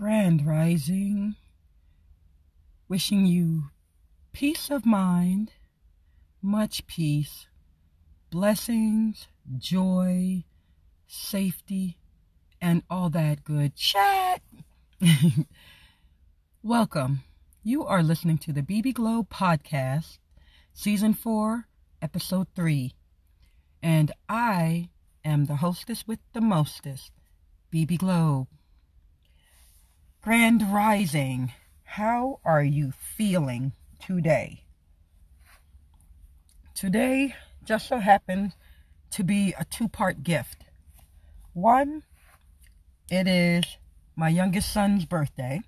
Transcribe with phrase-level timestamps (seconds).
[0.00, 1.34] Grand Rising.
[2.88, 3.64] Wishing you
[4.32, 5.52] peace of mind,
[6.40, 7.48] much peace,
[8.30, 9.28] blessings,
[9.58, 10.44] joy,
[11.06, 11.98] safety,
[12.62, 14.40] and all that good chat.
[16.62, 17.20] Welcome.
[17.62, 20.16] You are listening to the BB Glow podcast,
[20.72, 21.66] season 4,
[22.00, 22.94] episode 3.
[23.82, 24.88] And I
[25.26, 27.12] am the hostess with the mostest,
[27.70, 28.48] BB Glow.
[30.22, 34.64] Grand Rising, how are you feeling today?
[36.74, 38.52] Today just so happened
[39.12, 40.64] to be a two part gift.
[41.54, 42.02] One,
[43.10, 43.64] it is
[44.14, 45.62] my youngest son's birthday.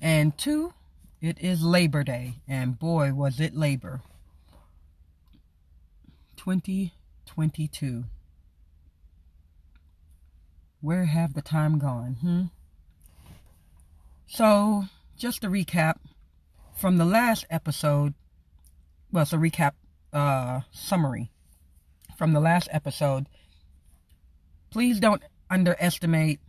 [0.00, 0.72] And two,
[1.20, 2.36] it is Labor Day.
[2.48, 4.00] And boy, was it labor.
[6.36, 8.04] 2022.
[10.80, 12.44] Where have the time gone, hmm?
[14.34, 15.96] So, just a recap
[16.74, 18.14] from the last episode.
[19.12, 19.72] Well, it's a recap
[20.10, 21.30] uh, summary
[22.16, 23.26] from the last episode.
[24.70, 26.40] Please don't underestimate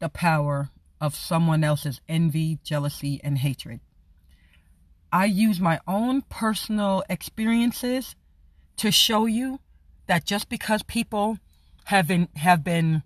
[0.00, 0.68] the power
[1.00, 3.80] of someone else's envy, jealousy, and hatred.
[5.10, 8.16] I use my own personal experiences
[8.76, 9.60] to show you
[10.08, 11.38] that just because people
[11.84, 13.02] have been have been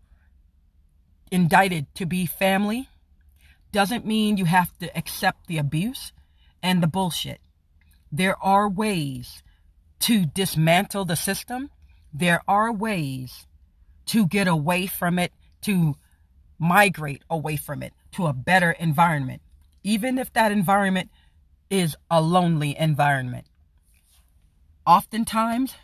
[1.30, 2.88] indicted to be family
[3.72, 6.12] doesn't mean you have to accept the abuse
[6.62, 7.40] and the bullshit.
[8.10, 9.42] There are ways
[10.00, 11.70] to dismantle the system.
[12.12, 13.46] There are ways
[14.06, 15.96] to get away from it, to
[16.58, 19.42] migrate away from it to a better environment,
[19.84, 21.10] even if that environment
[21.70, 23.46] is a lonely environment.
[24.86, 25.74] Oftentimes,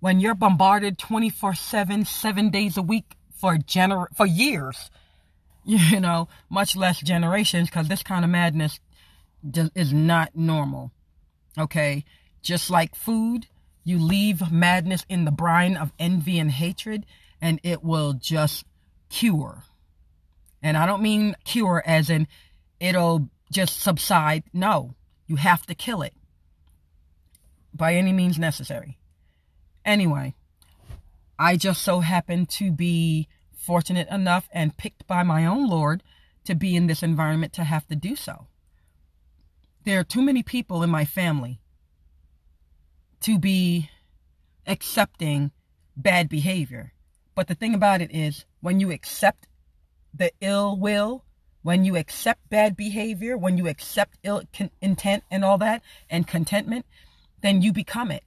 [0.00, 4.90] when you're bombarded 24 7, seven days a week for, gener- for years,
[5.90, 8.78] you know, much less generations, because this kind of madness
[9.74, 10.92] is not normal.
[11.58, 12.04] Okay?
[12.40, 13.48] Just like food,
[13.82, 17.04] you leave madness in the brine of envy and hatred,
[17.40, 18.64] and it will just
[19.08, 19.64] cure.
[20.62, 22.28] And I don't mean cure as in
[22.78, 24.44] it'll just subside.
[24.52, 24.94] No,
[25.26, 26.14] you have to kill it
[27.74, 28.98] by any means necessary.
[29.84, 30.34] Anyway,
[31.38, 33.28] I just so happen to be
[33.66, 36.02] fortunate enough and picked by my own Lord
[36.44, 38.46] to be in this environment to have to do so.
[39.84, 41.60] There are too many people in my family
[43.20, 43.90] to be
[44.66, 45.50] accepting
[45.96, 46.92] bad behavior.
[47.34, 49.48] But the thing about it is, when you accept
[50.14, 51.24] the ill will,
[51.62, 56.26] when you accept bad behavior, when you accept ill con- intent and all that, and
[56.26, 56.86] contentment,
[57.42, 58.22] then you become it.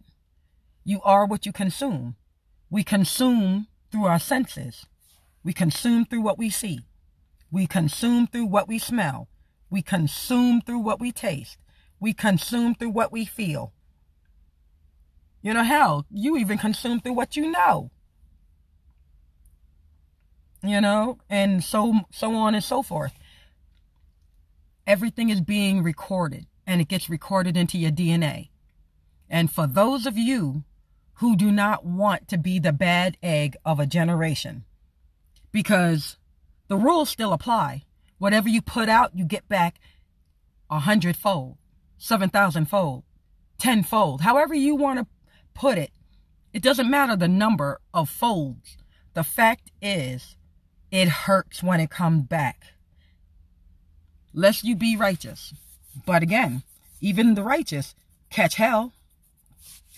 [0.83, 2.15] You are what you consume.
[2.69, 4.85] We consume through our senses.
[5.43, 6.81] We consume through what we see.
[7.51, 9.27] We consume through what we smell.
[9.69, 11.57] We consume through what we taste.
[11.99, 13.73] We consume through what we feel.
[15.41, 17.91] You know, hell, you even consume through what you know.
[20.61, 23.13] You know, and so so on and so forth.
[24.85, 28.49] Everything is being recorded and it gets recorded into your DNA.
[29.29, 30.63] And for those of you
[31.15, 34.65] who do not want to be the bad egg of a generation,
[35.51, 36.17] because
[36.67, 37.83] the rules still apply.
[38.17, 39.79] Whatever you put out, you get back
[40.69, 41.57] a hundredfold,
[41.97, 43.03] seven thousand fold,
[43.57, 45.07] tenfold, however you want to
[45.53, 45.91] put it.
[46.53, 48.77] It doesn't matter the number of folds.
[49.13, 50.35] The fact is,
[50.91, 52.73] it hurts when it comes back.
[54.33, 55.53] Lest you be righteous.
[56.05, 56.63] But again,
[57.01, 57.95] even the righteous
[58.29, 58.93] catch hell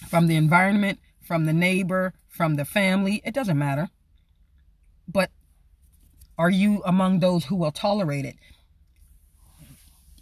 [0.09, 3.21] from the environment, from the neighbor, from the family.
[3.23, 3.89] It doesn't matter.
[5.07, 5.31] But
[6.37, 8.35] are you among those who will tolerate it,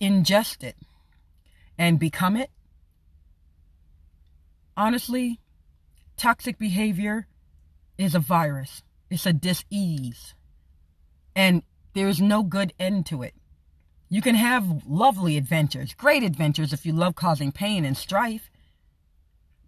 [0.02, 0.76] ingest it,
[1.78, 2.50] and become it?
[4.76, 5.40] Honestly,
[6.18, 7.28] toxic behavior
[7.98, 10.34] is a virus, it's a disease,
[11.36, 13.34] and there's no good end to it.
[14.10, 18.50] You can have lovely adventures, great adventures if you love causing pain and strife,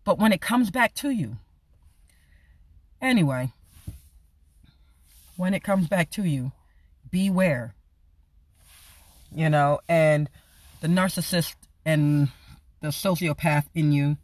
[0.04, 1.38] but when it comes back to you,
[3.00, 3.54] anyway,
[5.42, 6.52] when it comes back to you,
[7.10, 7.74] beware.
[9.34, 10.30] You know, and
[10.82, 12.30] the narcissist and
[12.82, 14.18] the sociopath in you,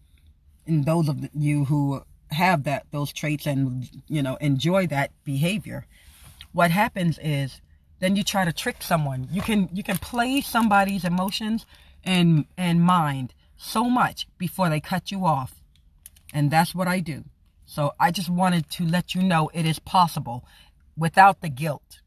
[0.67, 5.87] and those of you who have that those traits and you know enjoy that behavior,
[6.51, 7.61] what happens is
[7.99, 9.27] then you try to trick someone.
[9.31, 11.65] You can you can play somebody's emotions
[12.03, 15.55] and and mind so much before they cut you off.
[16.31, 17.23] And that's what I do.
[17.65, 20.45] So I just wanted to let you know it is possible
[20.97, 22.01] without the guilt.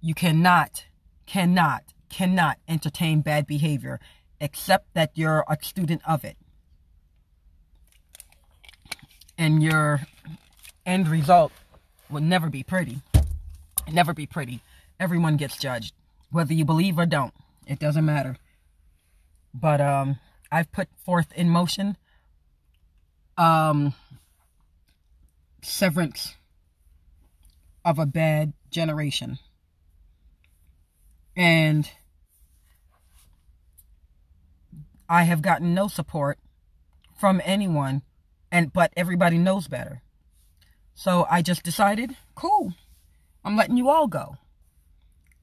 [0.00, 0.86] You cannot
[1.26, 4.00] cannot, cannot entertain bad behavior
[4.40, 6.36] except that you're a student of it.
[9.36, 10.02] And your
[10.84, 11.52] end result
[12.10, 13.00] will never be pretty.
[13.90, 14.60] Never be pretty.
[15.00, 15.94] Everyone gets judged,
[16.30, 17.34] whether you believe or don't.
[17.66, 18.36] It doesn't matter.
[19.52, 20.18] But um,
[20.52, 21.96] I've put forth in motion
[23.36, 23.94] um,
[25.62, 26.34] severance
[27.84, 29.38] of a bad generation.
[31.36, 31.90] And
[35.08, 36.38] I have gotten no support
[37.18, 38.02] from anyone
[38.50, 40.02] and but everybody knows better.
[40.94, 42.74] So I just decided, cool.
[43.44, 44.36] I'm letting you all go.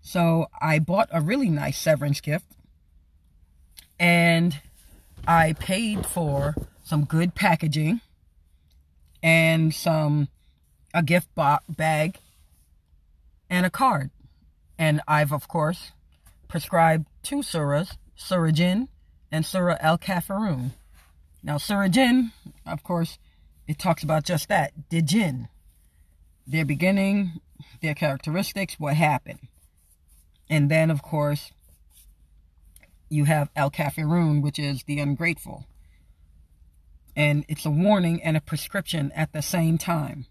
[0.01, 2.45] So I bought a really nice severance gift
[3.99, 4.59] and
[5.27, 8.01] I paid for some good packaging
[9.21, 10.29] and some
[10.93, 12.17] a gift bag
[13.51, 14.09] and a card.
[14.79, 15.91] And I've of course
[16.47, 18.87] prescribed two surahs, Surah Jinn
[19.31, 20.71] and Surah Al Kafirun.
[21.43, 22.31] Now Surah Jinn,
[22.65, 23.19] of course,
[23.67, 25.47] it talks about just that, the jinn.
[26.47, 27.39] Their beginning,
[27.81, 29.47] their characteristics, what happened.
[30.49, 31.51] And then, of course,
[33.09, 35.65] you have Al Kafirun, which is the ungrateful.
[37.15, 40.25] And it's a warning and a prescription at the same time.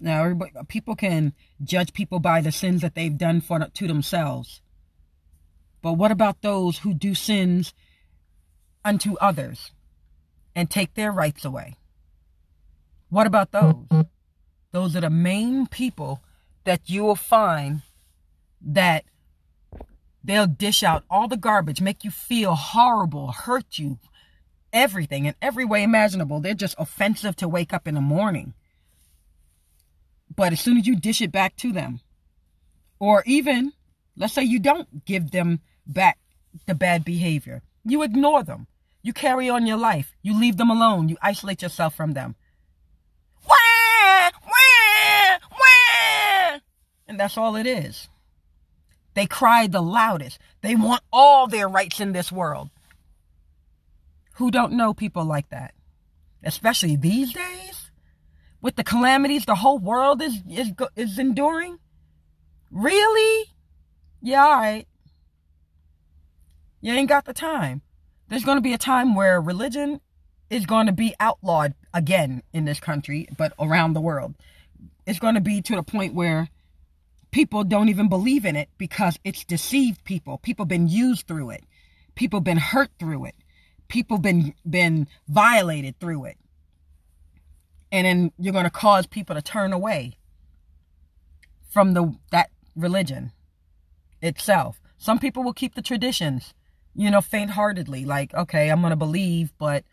[0.00, 0.32] Now,
[0.68, 4.60] people can judge people by the sins that they've done for to themselves.
[5.82, 7.74] But what about those who do sins
[8.84, 9.72] unto others
[10.54, 11.76] and take their rights away?
[13.08, 13.86] What about those?
[14.72, 16.22] Those are the main people
[16.64, 17.82] that you will find
[18.60, 19.04] that
[20.22, 23.98] they'll dish out all the garbage, make you feel horrible, hurt you,
[24.72, 26.40] everything in every way imaginable.
[26.40, 28.54] They're just offensive to wake up in the morning.
[30.38, 31.98] But as soon as you dish it back to them,
[33.00, 33.72] or even
[34.16, 36.16] let's say you don't give them back
[36.66, 38.68] the bad behavior, you ignore them,
[39.02, 42.36] you carry on your life, you leave them alone, you isolate yourself from them.
[43.48, 46.58] Wah, wah, wah.
[47.08, 48.08] And that's all it is.
[49.14, 50.38] They cry the loudest.
[50.62, 52.70] They want all their rights in this world.
[54.34, 55.74] Who don't know people like that?
[56.44, 57.67] Especially these days?
[58.60, 61.78] With the calamities the whole world is, is, is enduring?
[62.70, 63.50] Really?
[64.20, 64.86] Yeah, all right.
[66.80, 67.82] You ain't got the time.
[68.28, 70.00] There's going to be a time where religion
[70.50, 74.34] is going to be outlawed again in this country, but around the world.
[75.06, 76.48] It's going to be to the point where
[77.30, 80.38] people don't even believe in it because it's deceived people.
[80.38, 81.64] People been used through it.
[82.14, 83.34] People been hurt through it.
[83.88, 86.36] People been been violated through it.
[87.90, 90.18] And then you're going to cause people to turn away
[91.70, 93.32] from the that religion
[94.20, 94.80] itself.
[94.98, 96.54] Some people will keep the traditions,
[96.94, 99.84] you know, faint-heartedly like, okay, I'm going to believe, but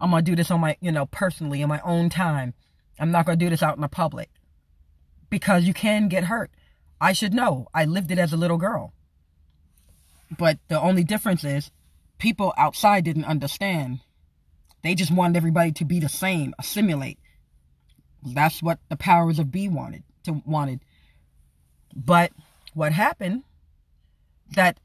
[0.00, 2.54] I'm going to do this on my, you know, personally in my own time.
[2.98, 4.30] I'm not going to do this out in the public
[5.28, 6.50] because you can get hurt.
[7.00, 7.66] I should know.
[7.74, 8.92] I lived it as a little girl.
[10.38, 11.70] But the only difference is
[12.18, 14.00] people outside didn't understand.
[14.82, 17.18] They just wanted everybody to be the same, assimilate.
[18.24, 20.80] That's what the powers of B wanted to wanted.
[21.94, 22.32] But
[22.72, 23.44] what happened
[24.54, 24.78] that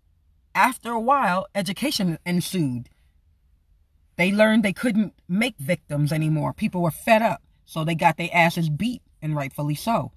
[0.55, 2.89] after a while education ensued.
[4.17, 6.53] They learned they couldn't make victims anymore.
[6.53, 7.41] People were fed up.
[7.65, 10.11] So they got their asses beat and rightfully so.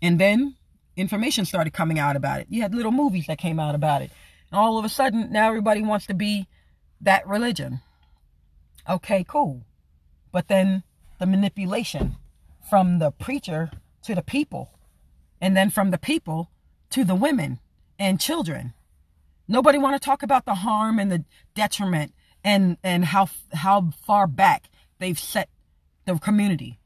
[0.00, 0.56] And then
[0.96, 2.46] information started coming out about it.
[2.48, 4.10] You had little movies that came out about it.
[4.50, 6.46] And all of a sudden, now everybody wants to be
[7.00, 7.80] that religion.
[8.88, 9.64] Okay, cool.
[10.32, 10.82] But then
[11.18, 12.16] the manipulation
[12.74, 13.70] from the preacher
[14.02, 14.68] to the people,
[15.40, 16.50] and then from the people
[16.90, 17.60] to the women
[18.00, 18.74] and children.
[19.46, 22.12] Nobody want to talk about the harm and the detriment
[22.42, 25.48] and and how how far back they've set
[26.04, 26.80] the community.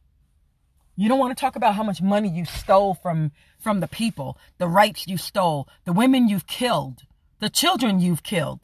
[0.95, 4.37] You don't want to talk about how much money you stole from from the people,
[4.59, 7.05] the rights you stole, the women you've killed,
[7.39, 8.61] the children you've killed.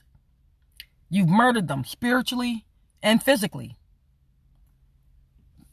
[1.08, 2.66] You've murdered them spiritually
[3.02, 3.78] and physically.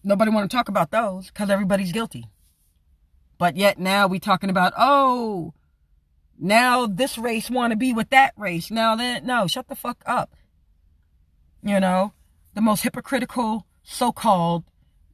[0.03, 2.25] Nobody want to talk about those because everybody's guilty.
[3.37, 5.53] But yet now we talking about, oh,
[6.39, 8.71] now this race want to be with that race.
[8.71, 10.35] Now that, no, shut the fuck up.
[11.63, 12.13] You know,
[12.53, 14.63] the most hypocritical so-called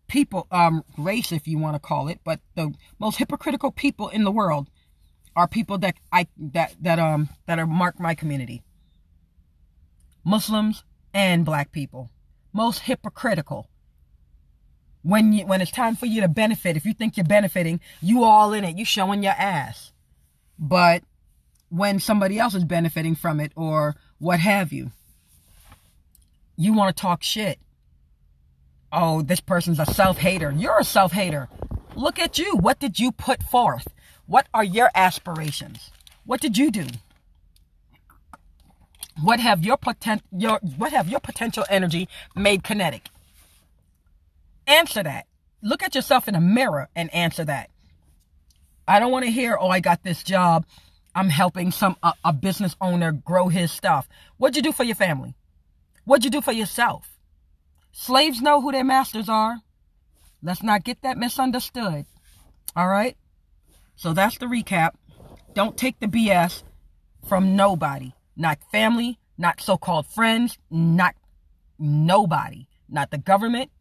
[0.07, 4.23] people, um, race, if you want to call it, but the most hypocritical people in
[4.23, 4.69] the world
[5.35, 8.63] are people that I that that um that are mark my community.
[10.23, 12.09] Muslims and black people,
[12.51, 13.69] most hypocritical.
[15.07, 18.25] When you when it's time for you to benefit, if you think you're benefiting, you
[18.25, 19.93] all in it, you showing your ass.
[20.59, 21.01] But
[21.69, 24.91] when somebody else is benefiting from it or what have you.
[26.57, 27.57] You want to talk shit.
[28.91, 30.51] Oh, this person's a self hater.
[30.51, 31.47] You're a self hater.
[31.95, 32.57] Look at you.
[32.57, 33.87] What did you put forth?
[34.25, 35.89] What are your aspirations?
[36.25, 36.85] What did you do?
[39.21, 43.07] What have your potent your what have your potential energy made kinetic?
[44.67, 45.25] Answer that.
[45.61, 47.69] Look at yourself in a mirror and answer that.
[48.87, 50.65] I don't want to hear, "Oh, I got this job.
[51.15, 54.07] I'm helping some a, a business owner grow his stuff."
[54.37, 55.35] What'd you do for your family?
[56.03, 57.17] What'd you do for yourself?
[57.91, 59.61] Slaves know who their masters are.
[60.43, 62.05] Let's not get that misunderstood.
[62.75, 63.17] All right?
[63.95, 64.91] So that's the recap.
[65.53, 66.63] Don't take the BS
[67.27, 68.13] from nobody.
[68.35, 71.15] Not family, not so called friends, not
[71.79, 72.67] nobody.
[72.87, 73.71] Not the government,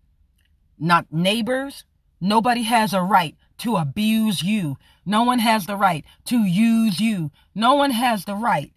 [0.78, 1.84] not neighbors.
[2.20, 4.76] Nobody has a right to abuse you.
[5.04, 7.30] No one has the right to use you.
[7.54, 8.72] No one has the right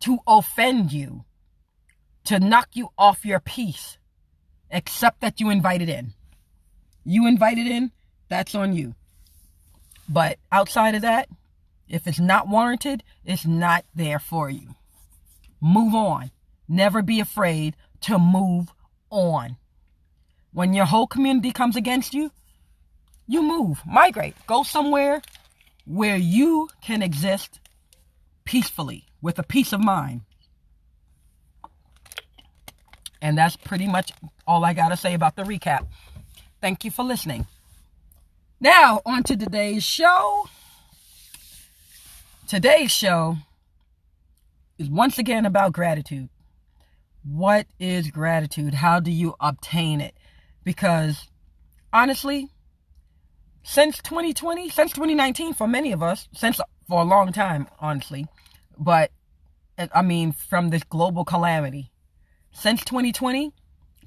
[0.00, 1.24] to offend you,
[2.24, 3.96] to knock you off your peace,
[4.70, 6.12] except that you invited in.
[7.04, 7.92] You invited in,
[8.28, 8.94] that's on you.
[10.08, 11.28] But outside of that,
[11.88, 14.74] if it's not warranted, it's not there for you.
[15.60, 16.30] Move on.
[16.68, 18.72] Never be afraid to move
[19.10, 19.56] on.
[20.54, 22.30] When your whole community comes against you,
[23.26, 25.20] you move, migrate, go somewhere
[25.84, 27.58] where you can exist
[28.44, 30.20] peacefully with a peace of mind.
[33.20, 34.12] And that's pretty much
[34.46, 35.86] all I got to say about the recap.
[36.60, 37.46] Thank you for listening.
[38.60, 40.48] Now, on to today's show.
[42.46, 43.38] Today's show
[44.78, 46.28] is once again about gratitude.
[47.24, 48.74] What is gratitude?
[48.74, 50.14] How do you obtain it?
[50.64, 51.28] Because
[51.92, 52.48] honestly,
[53.62, 58.26] since 2020, since 2019, for many of us, since for a long time, honestly,
[58.78, 59.10] but
[59.92, 61.90] I mean, from this global calamity,
[62.52, 63.52] since 2020,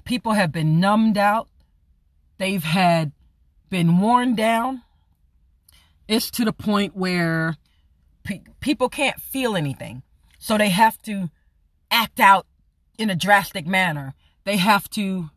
[0.04, 1.48] people have been numbed out.
[2.38, 3.12] They've had
[3.68, 4.82] been worn down.
[6.06, 7.56] It's to the point where
[8.22, 10.02] pe- people can't feel anything.
[10.38, 11.30] So they have to
[11.90, 12.46] act out
[12.96, 14.14] in a drastic manner.
[14.44, 15.30] They have to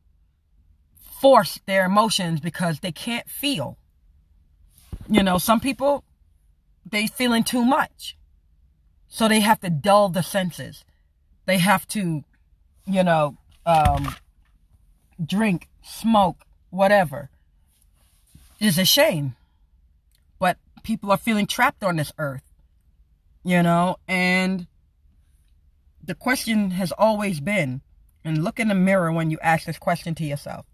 [1.22, 3.78] force their emotions because they can't feel.
[5.08, 6.04] You know, some people
[6.84, 8.18] they feeling too much.
[9.08, 10.84] So they have to dull the senses.
[11.46, 12.24] They have to,
[12.88, 14.16] you know, um,
[15.24, 17.30] drink, smoke, whatever.
[18.60, 19.36] It's a shame.
[20.40, 22.44] But people are feeling trapped on this earth.
[23.44, 24.68] You know, and
[26.04, 27.82] the question has always been,
[28.24, 30.66] and look in the mirror when you ask this question to yourself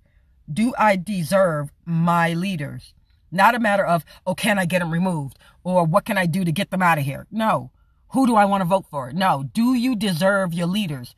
[0.51, 2.93] Do I deserve my leaders?
[3.31, 5.37] Not a matter of, oh, can I get them removed?
[5.63, 7.27] Or what can I do to get them out of here?
[7.29, 7.71] No.
[8.09, 9.11] Who do I want to vote for?
[9.11, 9.43] No.
[9.53, 11.13] Do you deserve your leaders?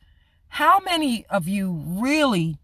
[0.48, 2.58] How many of you really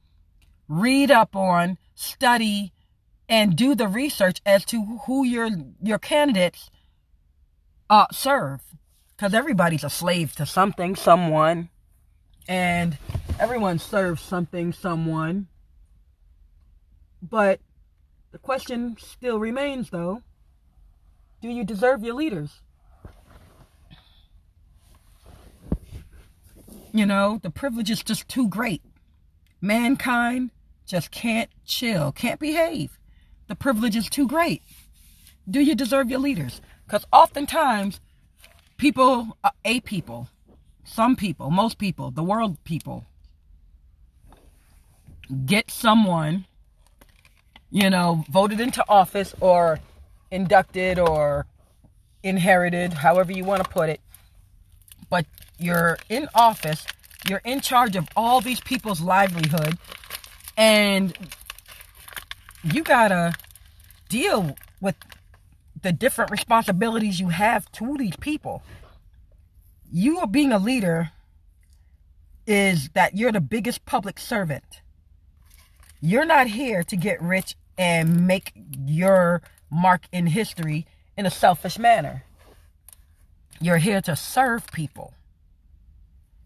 [0.68, 2.72] read up on, study,
[3.28, 5.48] and do the research as to who your
[5.80, 6.70] your candidates
[7.88, 8.60] uh, serve?
[9.16, 11.68] Because everybody's a slave to something, someone.
[12.48, 12.98] And
[13.38, 15.46] everyone serves something, someone.
[17.22, 17.60] But
[18.32, 20.22] the question still remains, though
[21.40, 22.60] do you deserve your leaders?
[26.92, 28.82] You know, the privilege is just too great.
[29.60, 30.50] Mankind
[30.86, 32.98] just can't chill, can't behave.
[33.48, 34.62] The privilege is too great.
[35.48, 36.60] Do you deserve your leaders?
[36.86, 38.00] Because oftentimes
[38.76, 40.28] people, a people,
[40.84, 43.04] some people, most people, the world people,
[45.44, 46.46] get someone,
[47.70, 49.80] you know, voted into office or
[50.30, 51.46] inducted or
[52.22, 54.00] inherited, however you want to put it.
[55.08, 55.26] But
[55.58, 56.86] you're in office,
[57.28, 59.78] you're in charge of all these people's livelihood,
[60.56, 61.16] and
[62.62, 63.34] you gotta
[64.08, 64.96] deal with
[65.82, 68.62] the different responsibilities you have to these people.
[69.92, 71.12] You are being a leader
[72.46, 74.80] is that you're the biggest public servant.
[76.00, 78.52] You're not here to get rich and make
[78.86, 80.86] your mark in history
[81.16, 82.24] in a selfish manner.
[83.60, 85.14] You're here to serve people.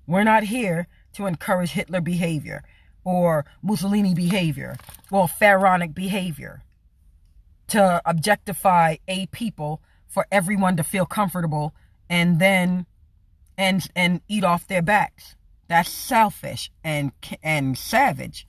[0.07, 2.63] We're not here to encourage Hitler behavior
[3.05, 4.77] or Mussolini behavior
[5.11, 6.63] or pharaonic behavior
[7.69, 11.75] to objectify a people for everyone to feel comfortable
[12.09, 12.87] and then
[13.57, 15.37] and and eat off their backs.
[15.69, 18.47] That's selfish and and savage.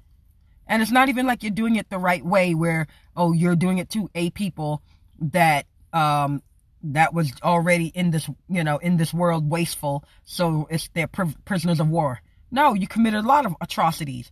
[0.72, 2.88] And it's not even like you're doing it the right way where
[3.18, 4.82] oh you're doing it to a people
[5.20, 6.42] that um
[6.84, 10.06] that was already in this, you know, in this world wasteful.
[10.24, 12.22] So it's they're pr- prisoners of war.
[12.52, 14.32] No, you committed a lot of atrocities.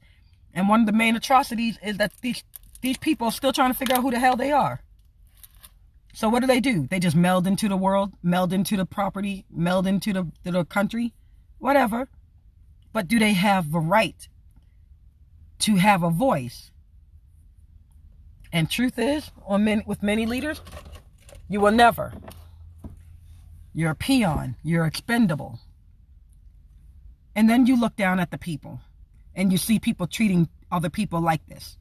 [0.54, 2.42] And one of the main atrocities is that these
[2.80, 4.80] these people are still trying to figure out who the hell they are.
[6.14, 6.88] So what do they do?
[6.88, 11.14] They just meld into the world, meld into the property, meld into the, the country,
[11.58, 12.08] whatever.
[12.94, 14.30] But do they have the right
[15.60, 16.72] to have a voice?
[18.52, 20.62] And truth is, on many, with many leaders,
[21.48, 22.14] you will never.
[23.74, 24.56] You're a peon.
[24.64, 25.60] You're expendable.
[27.36, 28.82] And then you look down at the people
[29.36, 31.78] and you see people treating other people like this.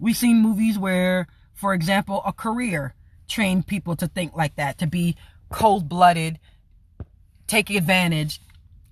[0.00, 2.94] We've seen movies where, for example, a career
[3.26, 5.16] trained people to think like that, to be
[5.50, 6.38] cold blooded,
[7.46, 8.40] take advantage,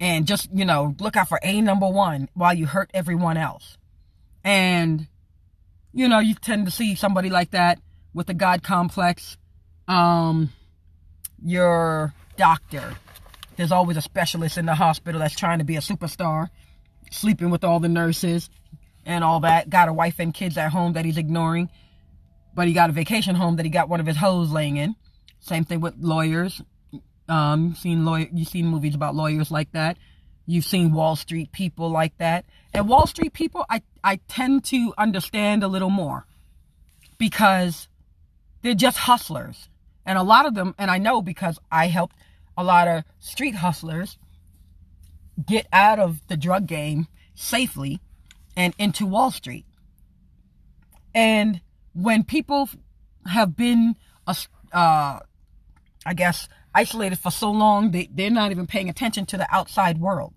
[0.00, 3.78] and just, you know, look out for A number one while you hurt everyone else.
[4.46, 5.08] And,
[5.92, 7.80] you know, you tend to see somebody like that
[8.14, 9.36] with a God complex.
[9.88, 10.52] Um,
[11.42, 12.94] your doctor.
[13.56, 16.48] There's always a specialist in the hospital that's trying to be a superstar,
[17.10, 18.48] sleeping with all the nurses
[19.04, 19.68] and all that.
[19.68, 21.68] Got a wife and kids at home that he's ignoring,
[22.54, 24.94] but he got a vacation home that he got one of his hoes laying in.
[25.40, 26.62] Same thing with lawyers.
[27.28, 29.96] Um, you've seen lawyer, you've seen movies about lawyers like that.
[30.46, 32.44] You've seen Wall Street people like that.
[32.72, 36.26] And Wall Street people, I, I tend to understand a little more
[37.18, 37.88] because
[38.62, 39.68] they're just hustlers.
[40.04, 42.16] And a lot of them, and I know because I helped
[42.56, 44.18] a lot of street hustlers
[45.44, 48.00] get out of the drug game safely
[48.56, 49.66] and into Wall Street.
[51.14, 51.60] And
[51.92, 52.68] when people
[53.26, 54.38] have been, uh,
[54.72, 59.98] I guess, isolated for so long, they, they're not even paying attention to the outside
[59.98, 60.34] world.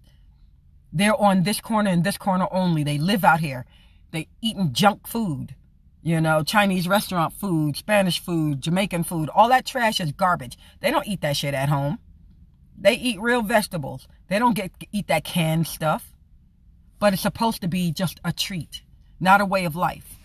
[0.91, 2.83] They're on this corner and this corner only.
[2.83, 3.65] They live out here.
[4.11, 5.55] They eating junk food.
[6.01, 10.57] You know, Chinese restaurant food, Spanish food, Jamaican food, all that trash is garbage.
[10.79, 11.99] They don't eat that shit at home.
[12.77, 14.07] They eat real vegetables.
[14.29, 16.13] They don't get eat that canned stuff.
[16.99, 18.83] But it's supposed to be just a treat,
[19.19, 20.17] not a way of life.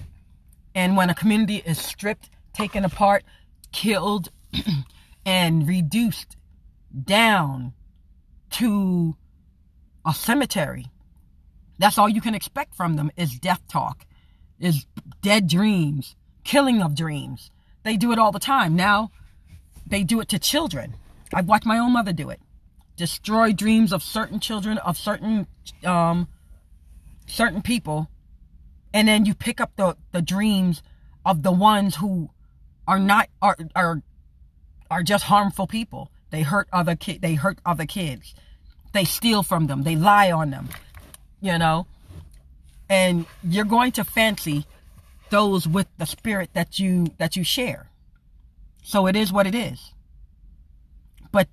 [0.75, 3.25] And when a community is stripped, taken apart,
[3.73, 4.29] killed,
[5.27, 6.37] and reduced
[7.05, 7.75] down
[8.51, 9.17] to
[10.07, 10.87] a cemetery,
[11.79, 14.07] that's all you can expect from them is death talk,
[14.59, 14.87] is
[15.23, 17.51] dead dreams, killing of dreams.
[17.83, 18.77] They do it all the time.
[18.77, 19.11] Now
[19.87, 20.97] they do it to children.
[21.33, 22.41] I've watched my own mother do it.
[22.97, 25.47] Destroy dreams of certain children, of certain
[25.85, 26.29] um,
[27.27, 28.09] certain people
[28.95, 30.81] and then you pick up the, the dreams
[31.27, 32.31] of the ones who
[32.87, 34.03] are not are are
[34.91, 36.11] are just harmful people.
[36.31, 38.35] They hurt other kid they hurt other kids.
[38.95, 39.83] They steal from them.
[39.83, 40.71] They lie on them.
[41.41, 41.87] You know?
[42.89, 44.67] And you're going to fancy
[45.31, 47.91] those with the spirit that you that you share.
[48.83, 49.93] So it is what it is.
[51.33, 51.49] But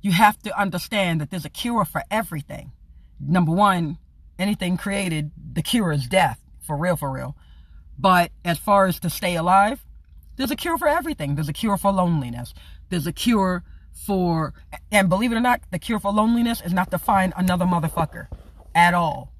[0.00, 2.72] you have to understand that there's a cure for everything.
[3.20, 3.98] Number 1,
[4.38, 7.36] anything created, the cure is death for real, for real.
[7.98, 9.84] But as far as to stay alive,
[10.36, 11.34] there's a cure for everything.
[11.34, 12.54] There's a cure for loneliness.
[12.88, 14.54] There's a cure for,
[14.90, 18.26] and believe it or not, the cure for loneliness is not to find another motherfucker
[18.74, 19.32] at all.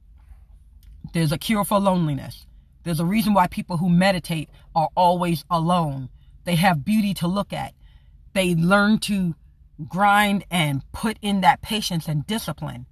[1.13, 2.47] There's a cure for loneliness.
[2.85, 6.09] There's a reason why people who meditate are always alone.
[6.45, 7.75] They have beauty to look at.
[8.35, 9.35] They learn to
[9.89, 12.87] grind and put in that patience and discipline.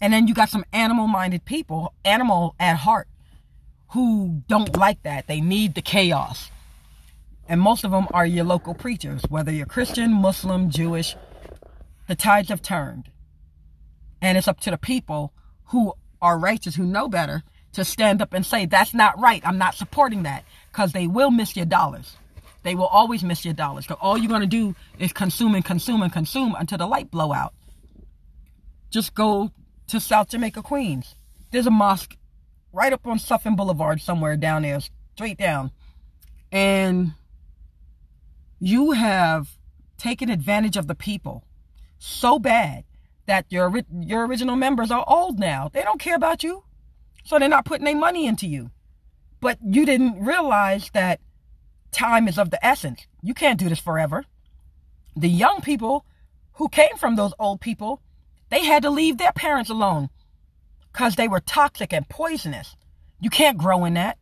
[0.00, 3.08] And then you got some animal minded people, animal at heart,
[3.90, 5.26] who don't like that.
[5.26, 6.50] They need the chaos.
[7.50, 11.16] And most of them are your local preachers, whether you're Christian, Muslim, Jewish.
[12.06, 13.10] The tides have turned.
[14.22, 15.32] And it's up to the people
[15.64, 19.42] who are righteous, who know better, to stand up and say, that's not right.
[19.44, 20.44] I'm not supporting that.
[20.70, 22.16] Because they will miss your dollars.
[22.62, 23.84] They will always miss your dollars.
[23.84, 27.10] Because all you're going to do is consume and consume and consume until the light
[27.10, 27.52] blow out.
[28.90, 29.50] Just go
[29.88, 31.16] to South Jamaica, Queens.
[31.50, 32.16] There's a mosque
[32.72, 34.78] right up on Sutphin Boulevard somewhere down there,
[35.16, 35.72] straight down.
[36.52, 37.14] And
[38.60, 39.58] you have
[39.98, 41.44] taken advantage of the people
[41.98, 42.84] so bad
[43.26, 45.68] that your your original members are old now.
[45.72, 46.64] They don't care about you.
[47.24, 48.70] So they're not putting any money into you.
[49.40, 51.20] But you didn't realize that
[51.92, 53.06] time is of the essence.
[53.22, 54.24] You can't do this forever.
[55.16, 56.04] The young people
[56.54, 58.00] who came from those old people
[58.50, 60.10] they had to leave their parents alone
[60.92, 62.76] because they were toxic and poisonous.
[63.20, 64.18] You can't grow in that.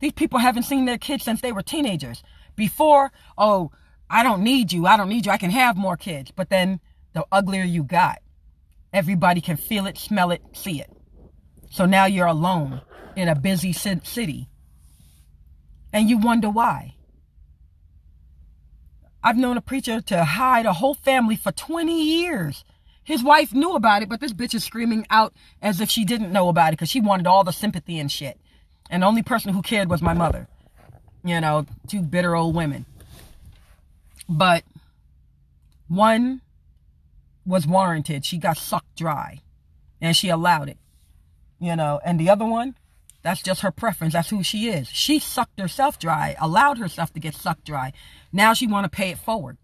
[0.00, 2.22] These people haven't seen their kids since they were teenagers.
[2.58, 3.70] Before, oh,
[4.10, 4.84] I don't need you.
[4.86, 5.32] I don't need you.
[5.32, 6.32] I can have more kids.
[6.34, 6.80] But then
[7.14, 8.18] the uglier you got,
[8.92, 10.90] everybody can feel it, smell it, see it.
[11.70, 12.82] So now you're alone
[13.16, 14.48] in a busy city.
[15.92, 16.96] And you wonder why.
[19.22, 22.64] I've known a preacher to hide a whole family for 20 years.
[23.04, 26.32] His wife knew about it, but this bitch is screaming out as if she didn't
[26.32, 28.40] know about it because she wanted all the sympathy and shit.
[28.90, 30.48] And the only person who cared was my mother.
[31.28, 32.86] You know, two bitter old women.
[34.30, 34.64] But
[35.88, 36.40] one
[37.44, 38.24] was warranted.
[38.24, 39.40] She got sucked dry
[40.00, 40.78] and she allowed it.
[41.60, 42.76] You know, and the other one,
[43.20, 44.14] that's just her preference.
[44.14, 44.88] That's who she is.
[44.88, 47.92] She sucked herself dry, allowed herself to get sucked dry.
[48.32, 49.58] Now she want to pay it forward.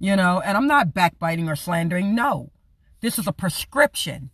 [0.00, 2.12] You know, and I'm not backbiting or slandering.
[2.12, 2.50] No.
[3.02, 4.30] This is a prescription.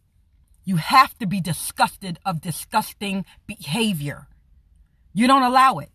[0.64, 4.28] You have to be disgusted of disgusting behavior.
[5.12, 5.90] You don't allow it.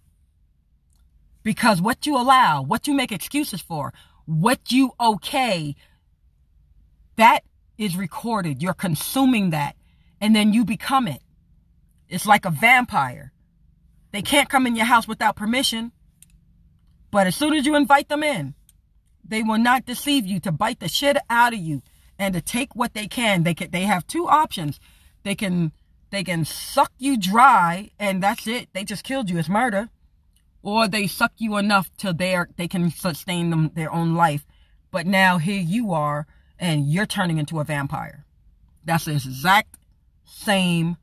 [1.44, 3.94] Because what you allow, what you make excuses for,
[4.26, 5.76] what you okay,
[7.16, 7.44] that
[7.78, 8.62] is recorded.
[8.62, 9.76] You're consuming that.
[10.20, 11.22] And then you become it.
[12.08, 13.32] It's like a vampire.
[14.12, 15.92] They can't come in your house without permission.
[17.10, 18.54] But as soon as you invite them in,
[19.24, 21.82] they will not deceive you to bite the shit out of you
[22.20, 23.44] and to take what they can.
[23.44, 24.80] They can they have two options.
[25.24, 25.72] They can
[26.10, 28.70] they can suck you dry and that's it.
[28.74, 29.38] They just killed you.
[29.38, 29.90] It's murder.
[30.64, 34.46] Or they suck you enough till they are, they can sustain them their own life.
[34.92, 36.28] But now here you are
[36.60, 38.26] and you're turning into a vampire.
[38.86, 39.76] That's the exact
[40.26, 40.98] same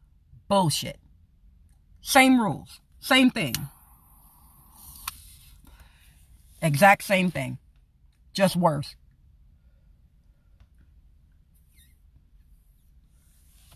[0.49, 0.99] bullshit.
[2.01, 2.81] Same rules.
[3.01, 3.55] Same thing.
[6.63, 7.59] Exact same thing.
[8.33, 8.95] Just worse.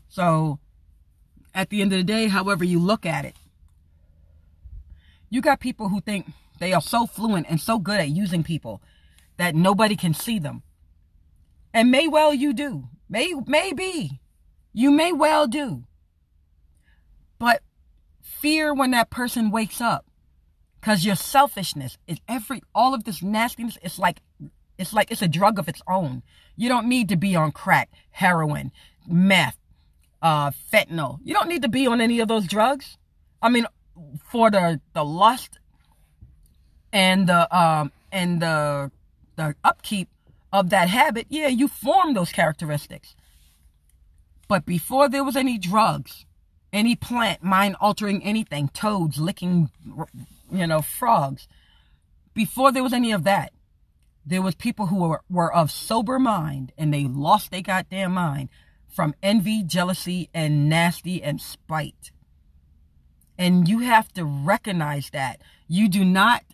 [0.08, 0.58] So,
[1.54, 3.36] at the end of the day, however you look at it,
[5.32, 6.26] you got people who think
[6.58, 8.82] they are so fluent and so good at using people
[9.38, 10.62] that nobody can see them.
[11.72, 12.84] And may well you do.
[13.08, 14.20] May maybe.
[14.74, 15.84] You may well do.
[17.38, 17.62] But
[18.20, 20.04] fear when that person wakes up
[20.78, 24.20] because your selfishness is every all of this nastiness it's like
[24.76, 26.22] it's like it's a drug of its own
[26.56, 28.72] you don't need to be on crack heroin
[29.06, 29.58] meth
[30.22, 32.96] uh fentanyl you don't need to be on any of those drugs
[33.42, 33.66] i mean
[34.31, 35.59] for the the lust
[36.92, 38.90] and the um and the
[39.37, 40.09] the upkeep
[40.52, 43.14] of that habit yeah you form those characteristics
[44.48, 46.26] but before there was any drugs
[46.72, 49.70] any plant mind altering anything toads licking
[50.52, 51.48] you know, frogs.
[52.35, 53.52] Before there was any of that,
[54.24, 58.50] there was people who were, were of sober mind and they lost their goddamn mind
[58.88, 62.12] from envy, jealousy, and nasty and spite.
[63.42, 65.40] And you have to recognize that.
[65.66, 66.44] You do not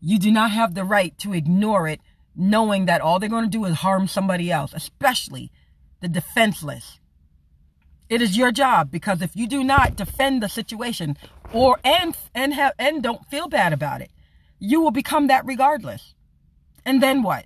[0.00, 2.00] you do not have the right to ignore it
[2.34, 5.50] knowing that all they're going to do is harm somebody else, especially
[6.00, 7.00] the defenseless.
[8.08, 11.18] It is your job because if you do not defend the situation
[11.52, 14.10] or and and have and don't feel bad about it,
[14.58, 16.14] you will become that regardless.
[16.86, 17.44] And then what?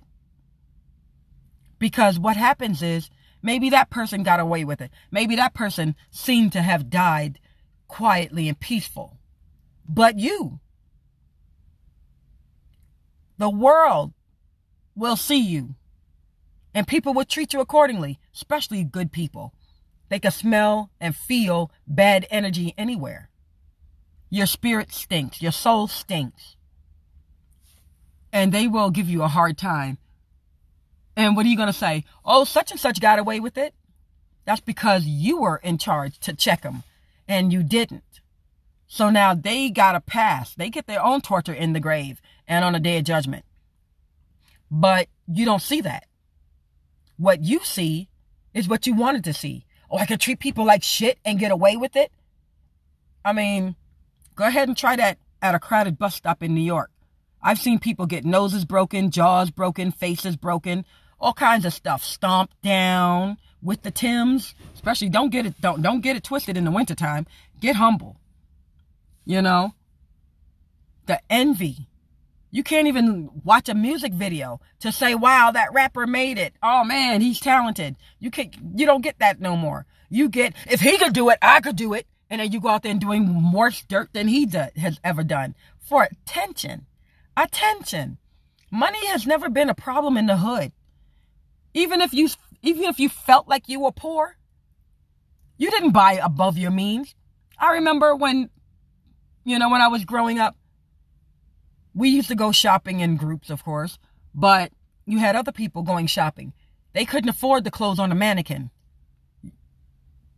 [1.77, 3.09] Because what happens is
[3.41, 4.91] maybe that person got away with it.
[5.11, 7.39] Maybe that person seemed to have died
[7.93, 9.19] quietly and peaceful.
[9.87, 10.59] But you
[13.37, 14.13] the world
[14.95, 15.75] will see you
[16.73, 19.53] and people will treat you accordingly, especially good people.
[20.09, 23.29] They can smell and feel bad energy anywhere.
[24.31, 25.39] Your spirit stinks.
[25.39, 26.55] Your soul stinks.
[28.31, 29.99] And they will give you a hard time.
[31.15, 32.05] And what are you going to say?
[32.25, 33.75] Oh, such and such got away with it.
[34.45, 36.83] That's because you were in charge to check them
[37.27, 38.21] and you didn't.
[38.87, 40.53] So now they got a pass.
[40.53, 43.45] They get their own torture in the grave and on a day of judgment.
[44.69, 46.05] But you don't see that.
[47.17, 48.09] What you see
[48.53, 51.51] is what you wanted to see Oh, I could treat people like shit and get
[51.51, 52.11] away with it.
[53.23, 53.75] I mean,
[54.33, 56.89] go ahead and try that at a crowded bus stop in New York.
[57.43, 60.83] I've seen people get noses broken, jaws broken, faces broken,
[61.23, 64.53] all kinds of stuff stomped down with the Tims.
[64.73, 67.25] Especially don't get it don't don't get it twisted in the wintertime.
[67.59, 68.17] Get humble.
[69.25, 69.73] You know?
[71.05, 71.87] The envy
[72.53, 76.53] you can't even watch a music video to say, wow, that rapper made it.
[76.61, 77.95] Oh man, he's talented.
[78.19, 79.87] You can't, you don't get that no more.
[80.07, 82.05] You get, if he could do it, I could do it.
[82.29, 85.23] And then you go out there and doing worse dirt than he do, has ever
[85.23, 86.85] done for attention.
[87.35, 88.19] Attention.
[88.69, 90.73] Money has never been a problem in the hood.
[91.73, 92.29] Even if you,
[92.61, 94.37] even if you felt like you were poor,
[95.57, 97.15] you didn't buy above your means.
[97.57, 98.49] I remember when,
[99.43, 100.55] you know, when I was growing up,
[101.93, 103.99] we used to go shopping in groups, of course,
[104.33, 104.71] but
[105.05, 106.53] you had other people going shopping.
[106.93, 108.71] They couldn't afford the clothes on a mannequin.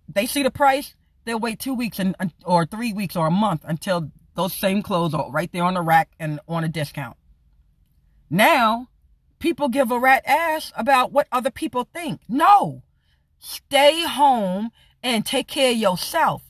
[0.07, 0.95] They see the price,
[1.25, 5.13] they'll wait two weeks and, or three weeks or a month until those same clothes
[5.13, 7.17] are right there on the rack and on a discount.
[8.29, 8.89] Now,
[9.45, 12.19] people give a rat ass about what other people think.
[12.27, 12.81] No.
[13.37, 14.71] Stay home
[15.03, 16.41] and take care of yourself.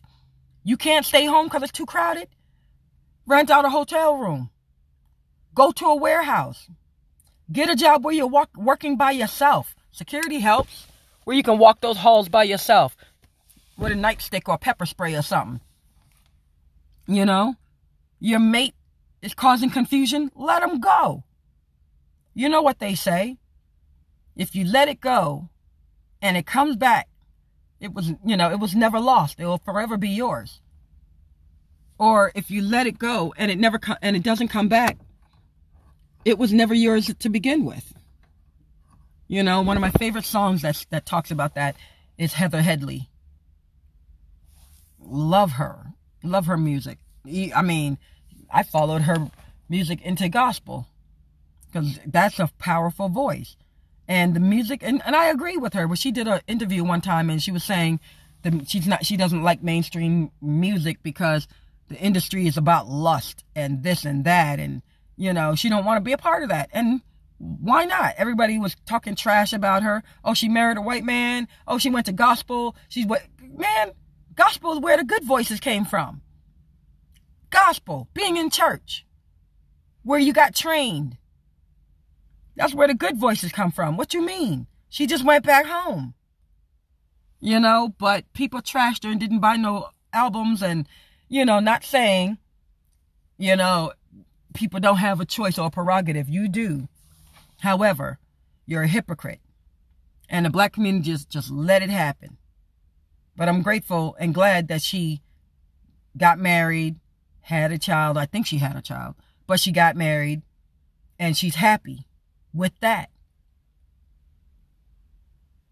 [0.64, 2.30] You can't stay home because it's too crowded?
[3.26, 4.50] Rent out a hotel room.
[5.54, 6.70] Go to a warehouse.
[7.52, 9.76] Get a job where you're walk, working by yourself.
[9.92, 10.88] Security helps.
[11.26, 12.96] Where you can walk those halls by yourself
[13.78, 15.60] with a nightstick or pepper spray or something.
[17.08, 17.56] You know?
[18.22, 18.74] Your mate
[19.22, 20.32] is causing confusion.
[20.34, 21.26] Let him go.
[22.36, 23.38] You know what they say.
[24.36, 25.50] If you let it go
[26.22, 27.08] and it comes back,
[27.80, 29.40] it was, you know, it was never lost.
[29.40, 30.60] It will forever be yours.
[31.98, 34.98] Or if you let it go and it never and it doesn't come back,
[36.26, 37.94] it was never yours to begin with.
[39.30, 41.78] You know, one of my favorite songs that that talks about that
[42.18, 43.10] is Heather Headley.
[45.00, 45.94] Love her.
[46.22, 46.98] Love her music.
[47.56, 47.98] I mean,
[48.52, 49.32] I followed her
[49.70, 50.88] music into gospel
[51.76, 53.58] because that's a powerful voice.
[54.08, 55.88] And the music, and, and I agree with her.
[55.88, 58.00] But she did an interview one time and she was saying
[58.44, 61.48] that she's not, she doesn't like mainstream music because
[61.90, 64.60] the industry is about lust and this and that.
[64.60, 64.84] And,
[65.18, 66.70] you know, she don't want to be a part of that.
[66.72, 67.02] And
[67.40, 68.14] why not?
[68.18, 70.02] Everybody was talking trash about her.
[70.24, 71.48] Oh, she married a white man.
[71.68, 72.76] Oh, she went to gospel.
[72.88, 73.92] She's what, man,
[74.36, 76.22] gospel is where the good voices came from.
[77.50, 79.06] Gospel, being in church,
[80.04, 81.18] where you got trained.
[82.56, 83.98] That's where the good voices come from.
[83.98, 84.68] What you mean?
[84.90, 86.14] She just went back home.
[87.42, 90.88] You know, but people trashed her and didn't buy no albums and,
[91.28, 92.38] you know, not saying,
[93.38, 93.92] you know,
[94.54, 96.30] people don't have a choice or a prerogative.
[96.30, 96.88] You do.
[97.60, 98.20] However,
[98.66, 99.42] you're a hypocrite.
[100.30, 102.38] And the black community just, just let it happen.
[103.36, 105.22] But I'm grateful and glad that she
[106.18, 106.96] got married,
[107.42, 108.18] had a child.
[108.18, 109.16] I think she had a child,
[109.46, 110.42] but she got married
[111.20, 112.08] and she's happy
[112.56, 113.10] with that.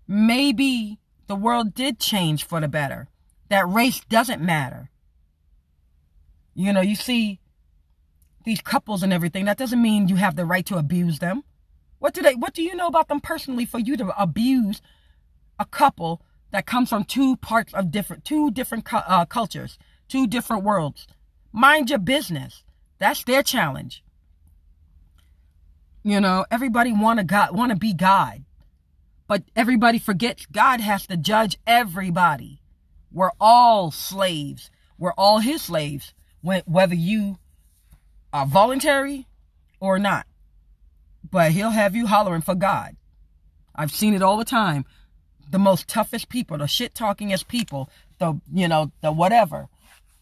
[0.08, 3.08] Maybe the world did change for the better.
[3.50, 4.90] That race doesn't matter.
[6.54, 7.40] You know, you see
[8.44, 9.46] these couples and everything.
[9.46, 11.44] That doesn't mean you have the right to abuse them.
[12.00, 14.82] What do they what do you know about them personally for you to abuse
[15.58, 19.78] a couple that comes from two parts of different two different uh, cultures,
[20.10, 21.08] two different worlds?
[21.54, 22.64] Mind your business.
[23.00, 24.04] That's their challenge.
[26.04, 28.44] You know, everybody want to God, want to be God.
[29.28, 32.62] But everybody forgets God has to judge everybody.
[33.12, 34.70] We're all slaves.
[34.98, 37.38] We're all his slaves, whether you
[38.34, 39.28] are voluntary
[39.80, 40.26] or not.
[41.30, 42.98] But he'll have you hollering for God.
[43.76, 44.86] I've seen it all the time.
[45.50, 47.90] The most toughest people, the shit talkingest people,
[48.20, 49.70] the, you know, the whatever.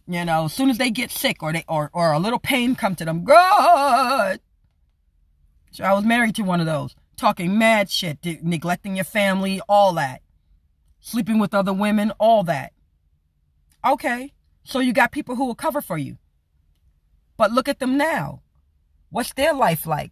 [0.07, 2.75] You know, as soon as they get sick or they, or, or a little pain
[2.75, 4.39] come to them, God,
[5.71, 9.93] so I was married to one of those, talking mad shit, neglecting your family, all
[9.93, 10.21] that.
[10.99, 12.73] Sleeping with other women, all that.
[13.83, 16.17] Okay, so you got people who will cover for you.
[17.37, 18.41] But look at them now.
[19.09, 20.11] What's their life like?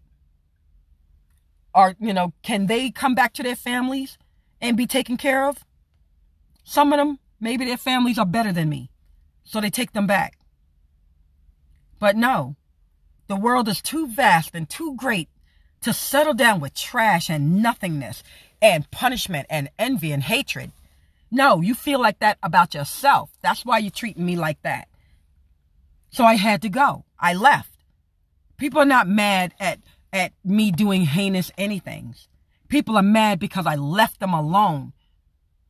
[1.76, 4.18] Are, you know, can they come back to their families
[4.60, 5.64] and be taken care of?
[6.64, 8.90] Some of them, maybe their families are better than me.
[9.44, 10.38] So they take them back.
[12.00, 12.56] But no,
[13.28, 15.30] the world is too vast and too great
[15.82, 18.24] to settle down with trash and nothingness
[18.62, 20.72] and punishment and envy and hatred.
[21.32, 23.30] No, you feel like that about yourself.
[23.42, 24.88] That's why you're treating me like that.
[26.12, 27.06] So I had to go.
[27.20, 27.72] I left.
[28.58, 29.80] People are not mad at,
[30.12, 32.28] at me doing heinous anythings.
[32.68, 34.94] People are mad because I left them alone.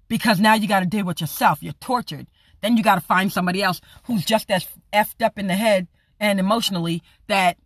[0.08, 1.62] Because now you got to deal with yourself.
[1.62, 2.28] You're tortured.
[2.62, 5.88] Then you got to find somebody else who's just as effed up in the head
[6.20, 7.58] and emotionally that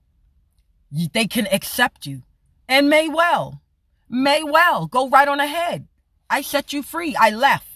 [1.13, 2.23] they can accept you
[2.73, 3.62] and may well,
[4.09, 5.88] may well go right on ahead.
[6.27, 7.15] I set you free.
[7.15, 7.67] I left.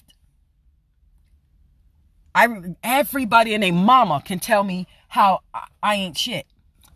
[2.33, 2.47] I
[2.83, 5.41] everybody and a mama can tell me how
[5.83, 6.47] I ain't shit.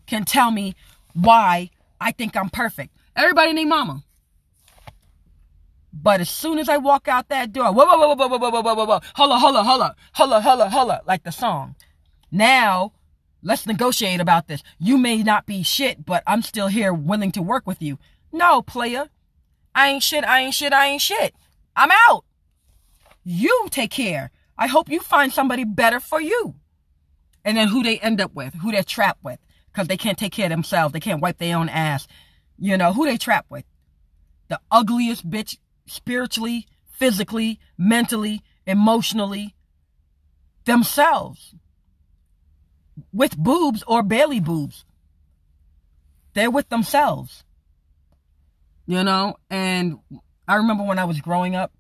[0.08, 0.76] Can tell me
[1.14, 2.98] why I think I'm perfect.
[3.16, 4.04] Everybody named mama.
[5.94, 8.50] But as soon as I walk out that door, whoa, whoa, whoa, whoa, whoa, whoa,
[8.50, 11.76] whoa, whoa, whoa, whoa, holla, holla, holla, holla, holla, holla, like the song.
[12.32, 12.94] Now
[13.44, 14.62] Let's negotiate about this.
[14.78, 17.98] You may not be shit, but I'm still here willing to work with you.
[18.32, 19.10] No, player.
[19.74, 21.34] I ain't shit, I ain't shit, I ain't shit.
[21.76, 22.24] I'm out.
[23.24, 24.32] You take care.
[24.58, 26.56] I hope you find somebody better for you.
[27.44, 29.40] And then who they end up with, who they're trapped with,
[29.72, 30.94] because they can't take care of themselves.
[30.94, 32.08] They can't wipe their own ass.
[32.60, 33.66] You know, who they trapped with.
[34.50, 39.56] The ugliest bitch spiritually, physically, mentally, emotionally,
[40.66, 41.56] themselves
[43.12, 44.86] with boobs or barely boobs.
[46.34, 47.44] They're with themselves.
[48.86, 50.00] You know, and
[50.48, 51.72] I remember when I was growing up,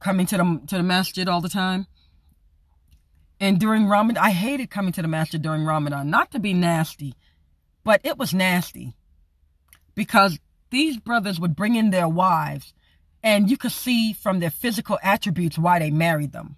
[0.00, 1.86] coming to the to the masjid all the time.
[3.40, 6.08] And during Ramadan, I hated coming to the masjid during Ramadan.
[6.08, 7.14] Not to be nasty,
[7.84, 8.94] but it was nasty
[9.94, 10.38] because
[10.70, 12.72] these brothers would bring in their wives,
[13.22, 16.56] and you could see from their physical attributes why they married them.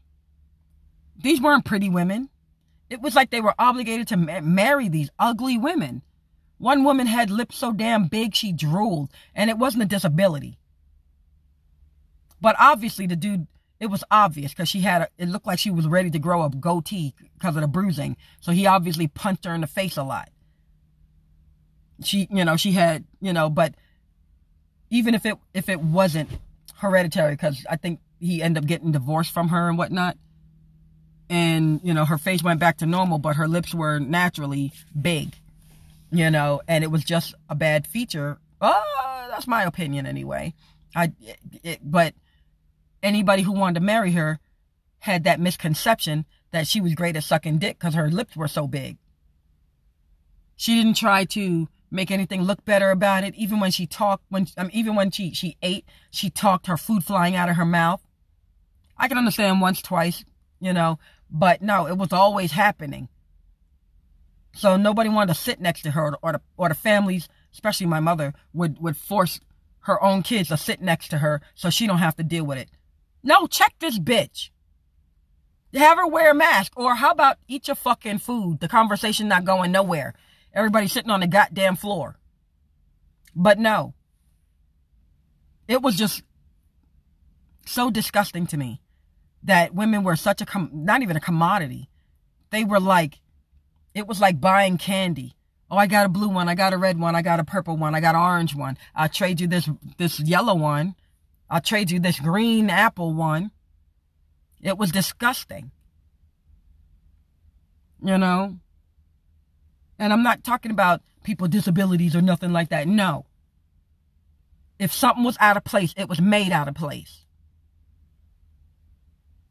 [1.18, 2.28] These weren't pretty women.
[2.88, 6.02] It was like they were obligated to ma- marry these ugly women.
[6.58, 10.58] One woman had lips so damn big she drooled, and it wasn't a disability.
[12.40, 13.46] But obviously, the dude,
[13.80, 16.42] it was obvious because she had, a, it looked like she was ready to grow
[16.42, 18.16] a goatee because of the bruising.
[18.40, 20.30] So he obviously punched her in the face a lot.
[22.02, 23.74] She, you know, she had, you know, but
[24.90, 26.30] even if it, if it wasn't
[26.76, 30.16] hereditary, because I think he ended up getting divorced from her and whatnot.
[31.28, 35.34] And, you know, her face went back to normal, but her lips were naturally big,
[36.12, 38.38] you know, and it was just a bad feature.
[38.60, 40.54] Oh, that's my opinion anyway.
[40.94, 41.12] I,
[41.64, 42.14] it, but
[43.02, 44.38] anybody who wanted to marry her
[45.00, 48.66] had that misconception that she was great at sucking dick because her lips were so
[48.66, 48.96] big.
[50.56, 53.34] She didn't try to make anything look better about it.
[53.34, 57.36] Even when she talked, when even when she she ate, she talked her food flying
[57.36, 58.02] out of her mouth.
[58.96, 60.24] I can understand once, twice,
[60.60, 60.98] you know,
[61.30, 63.08] but no, it was always happening.
[64.54, 68.00] So nobody wanted to sit next to her, or the or the families, especially my
[68.00, 69.40] mother, would would force
[69.80, 72.58] her own kids to sit next to her so she don't have to deal with
[72.58, 72.70] it.
[73.22, 74.50] No, check this bitch.
[75.74, 76.72] Have her wear a mask.
[76.76, 78.60] Or how about eat your fucking food?
[78.60, 80.14] The conversation not going nowhere.
[80.54, 82.16] Everybody sitting on the goddamn floor.
[83.34, 83.94] But no.
[85.68, 86.22] It was just
[87.66, 88.80] so disgusting to me
[89.42, 91.88] that women were such a, com- not even a commodity.
[92.50, 93.20] They were like,
[93.94, 95.36] it was like buying candy.
[95.70, 96.48] Oh, I got a blue one.
[96.48, 97.16] I got a red one.
[97.16, 97.94] I got a purple one.
[97.94, 98.78] I got an orange one.
[98.94, 99.68] I'll trade you this,
[99.98, 100.94] this yellow one.
[101.50, 103.50] I'll trade you this green apple one.
[104.62, 105.70] It was disgusting.
[108.02, 108.58] You know?
[109.98, 112.86] And I'm not talking about people with disabilities or nothing like that.
[112.86, 113.26] No.
[114.78, 117.25] If something was out of place, it was made out of place.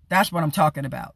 [0.09, 1.15] That's what I'm talking about.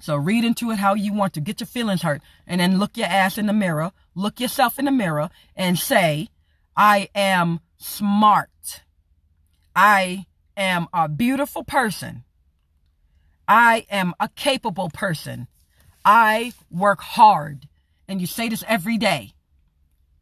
[0.00, 1.40] So read into it how you want to.
[1.40, 2.20] Get your feelings hurt.
[2.46, 3.92] And then look your ass in the mirror.
[4.14, 6.28] Look yourself in the mirror and say,
[6.76, 8.82] I am smart.
[9.74, 10.26] I
[10.56, 12.24] am a beautiful person.
[13.46, 15.48] I am a capable person.
[16.04, 17.68] I work hard.
[18.06, 19.32] And you say this every day.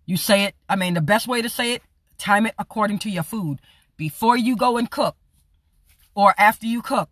[0.06, 1.82] You say it, I mean, the best way to say it,
[2.18, 3.60] time it according to your food.
[3.96, 5.16] Before you go and cook,
[6.14, 7.08] or after you cook,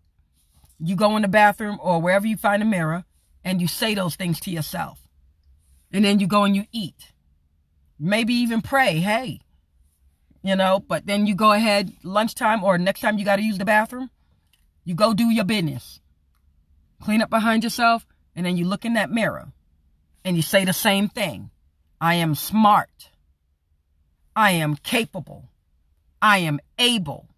[0.82, 3.04] you go in the bathroom or wherever you find a mirror
[3.44, 5.00] and you say those things to yourself.
[5.92, 7.12] And then you go and you eat.
[7.98, 9.40] Maybe even pray, hey,
[10.42, 13.58] you know, but then you go ahead lunchtime or next time you got to use
[13.58, 14.10] the bathroom,
[14.84, 16.00] you go do your business.
[17.02, 19.52] Clean up behind yourself, and then you look in that mirror
[20.24, 21.50] and you say the same thing.
[22.00, 23.10] I am smart.
[24.34, 25.50] I am capable.
[26.22, 27.28] I am able.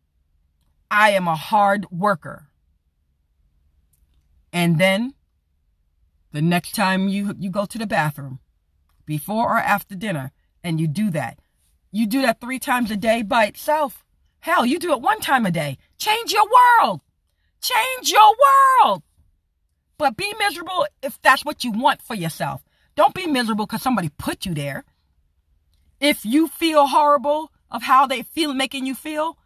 [0.91, 2.49] I am a hard worker.
[4.53, 5.15] And then
[6.33, 8.41] the next time you, you go to the bathroom,
[9.07, 11.39] before or after dinner, and you do that,
[11.91, 14.05] you do that three times a day by itself.
[14.41, 15.79] Hell, you do it one time a day.
[15.99, 16.47] Change your
[16.81, 17.01] world.
[17.61, 18.35] Change your
[18.83, 19.03] world.
[19.99, 22.65] But be miserable if that's what you want for yourself.
[22.97, 24.85] Don't be miserable because somebody put you there.
[26.01, 29.39] If you feel horrible of how they feel making you feel,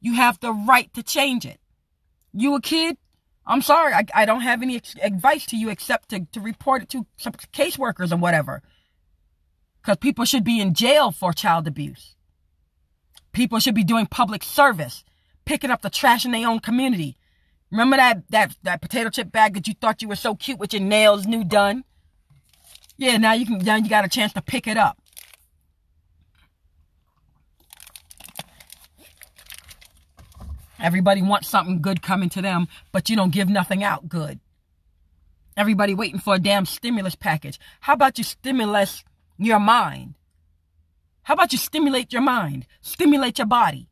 [0.00, 1.60] you have the right to change it.
[2.32, 2.96] You a kid?
[3.46, 6.88] I'm sorry, I, I don't have any advice to you except to, to report it
[6.90, 8.62] to some caseworkers and whatever.
[9.82, 12.14] Because people should be in jail for child abuse.
[13.32, 15.04] People should be doing public service,
[15.44, 17.16] picking up the trash in their own community.
[17.70, 20.72] Remember that, that, that potato chip bag that you thought you were so cute with
[20.72, 21.84] your nails new done?
[22.98, 24.99] Yeah, now you can, now you got a chance to pick it up.
[30.80, 34.40] Everybody wants something good coming to them, but you don't give nothing out good.
[35.56, 37.58] Everybody waiting for a damn stimulus package.
[37.80, 39.04] How about you stimulus
[39.36, 40.14] your mind?
[41.22, 42.66] How about you stimulate your mind?
[42.80, 43.88] Stimulate your body.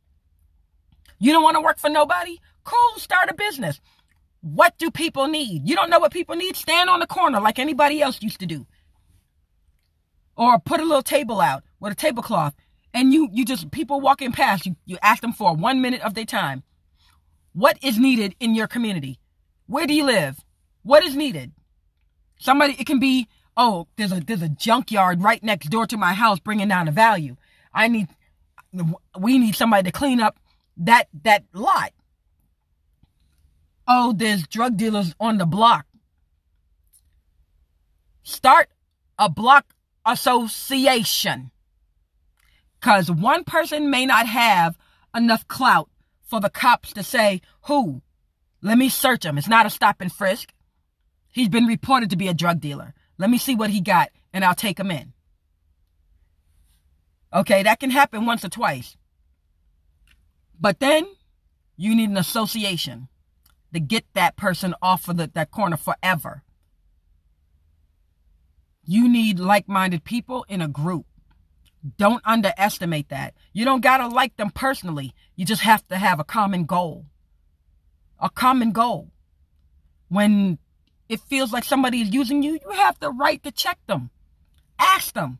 [1.19, 2.39] You don't want to work for nobody?
[2.63, 3.79] Cool, start a business.
[4.41, 5.67] What do people need?
[5.67, 6.55] You don't know what people need?
[6.55, 8.65] Stand on the corner like anybody else used to do.
[10.35, 12.55] Or put a little table out with a tablecloth
[12.93, 16.13] and you you just people walking past you you ask them for one minute of
[16.13, 16.63] their time
[17.59, 19.19] what is needed in your community?
[19.67, 20.39] Where do you live?
[20.83, 21.51] What is needed?
[22.39, 26.13] Somebody, it can be, oh, there's a, there's a junkyard right next door to my
[26.13, 27.35] house bringing down the value.
[27.73, 28.07] I need,
[29.19, 30.39] we need somebody to clean up
[30.77, 31.91] that that lot.
[33.85, 35.85] Oh, there's drug dealers on the block.
[38.23, 38.69] Start
[39.17, 39.65] a block
[40.05, 41.51] association.
[42.79, 44.77] Because one person may not have
[45.13, 45.89] enough clout
[46.29, 48.01] for the cops to say, who?
[48.61, 49.37] Let me search him.
[49.37, 50.53] It's not a stop and frisk.
[51.31, 52.93] He's been reported to be a drug dealer.
[53.17, 55.13] Let me see what he got and I'll take him in.
[57.33, 58.95] Okay, that can happen once or twice.
[60.59, 61.07] But then
[61.77, 63.07] you need an association
[63.73, 66.43] to get that person off of the, that corner forever.
[68.83, 71.05] You need like minded people in a group.
[71.97, 73.33] Don't underestimate that.
[73.53, 75.13] You don't got to like them personally.
[75.35, 77.05] You just have to have a common goal.
[78.19, 79.11] A common goal.
[80.09, 80.59] When
[81.07, 84.09] it feels like somebody is using you, you have the right to check them.
[84.77, 85.39] Ask them.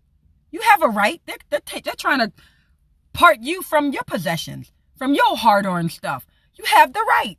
[0.52, 1.22] You have a right.
[1.26, 2.32] They're, they're, they're trying to
[3.14, 6.26] part you from your possessions, from your hard earned stuff.
[6.56, 7.38] You have the right.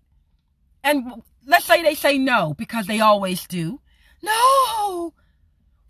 [0.84, 3.80] And let's say they say no, because they always do.
[4.22, 5.14] No.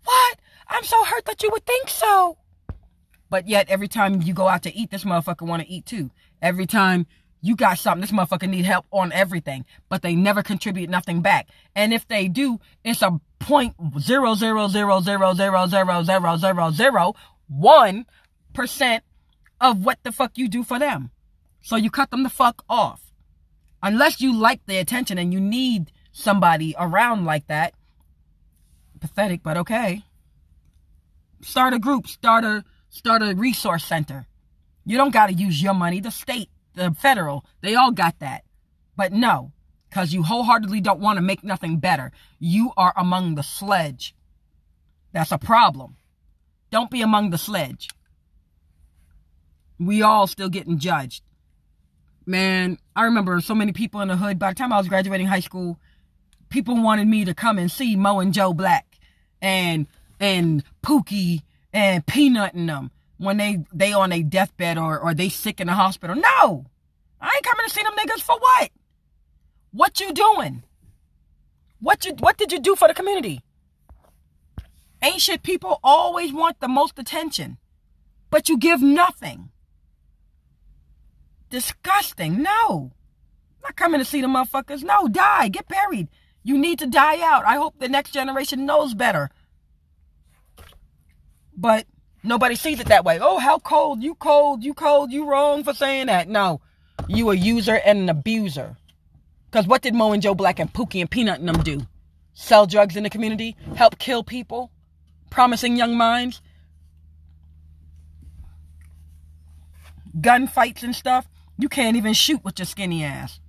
[0.03, 0.39] What?
[0.67, 2.37] I'm so hurt that you would think so.
[3.31, 6.11] But yet, every time you go out to eat, this motherfucker want to eat too.
[6.41, 7.07] Every time
[7.41, 9.65] you got something, this motherfucker need help on everything.
[9.87, 11.47] But they never contribute nothing back.
[11.73, 16.71] And if they do, it's a point zero zero zero zero zero zero zero zero
[16.71, 17.15] zero
[17.47, 18.05] one
[18.53, 19.05] percent
[19.61, 21.09] of what the fuck you do for them.
[21.61, 23.13] So you cut them the fuck off.
[23.81, 27.75] Unless you like the attention and you need somebody around like that.
[28.99, 30.03] Pathetic, but okay.
[31.41, 34.27] Start a group, start a Start a resource center.
[34.85, 36.01] You don't got to use your money.
[36.01, 38.43] The state, the federal, they all got that.
[38.97, 39.53] But no,
[39.89, 42.11] because you wholeheartedly don't want to make nothing better.
[42.37, 44.13] You are among the sledge.
[45.13, 45.95] That's a problem.
[46.69, 47.87] Don't be among the sledge.
[49.79, 51.23] We all still getting judged.
[52.25, 54.37] Man, I remember so many people in the hood.
[54.37, 55.79] By the time I was graduating high school,
[56.49, 58.99] people wanted me to come and see Mo and Joe Black
[59.41, 59.87] and
[60.19, 61.41] and Pookie
[61.73, 65.73] and peanutting them when they they on a deathbed or or they sick in the
[65.73, 66.15] hospital.
[66.15, 66.65] No,
[67.19, 68.71] I ain't coming to see them niggas for what?
[69.71, 70.63] What you doing?
[71.79, 73.41] What you what did you do for the community?
[75.03, 77.57] Ancient people always want the most attention,
[78.29, 79.49] but you give nothing.
[81.49, 82.41] Disgusting.
[82.41, 82.91] No.
[83.63, 84.83] I'm Not coming to see the motherfuckers.
[84.83, 85.49] No, die.
[85.49, 86.07] Get buried.
[86.43, 87.45] You need to die out.
[87.45, 89.29] I hope the next generation knows better.
[91.61, 91.85] But
[92.23, 93.19] nobody sees it that way.
[93.21, 94.01] Oh, how cold.
[94.01, 94.63] You cold.
[94.63, 95.11] You cold.
[95.11, 96.27] You wrong for saying that.
[96.27, 96.59] No.
[97.07, 98.77] You a user and an abuser.
[99.45, 101.85] Because what did Mo and Joe Black and Pookie and Peanut and them do?
[102.33, 103.55] Sell drugs in the community?
[103.75, 104.71] Help kill people?
[105.29, 106.41] Promising young minds?
[110.19, 111.27] Gunfights and stuff?
[111.59, 113.39] You can't even shoot with your skinny ass.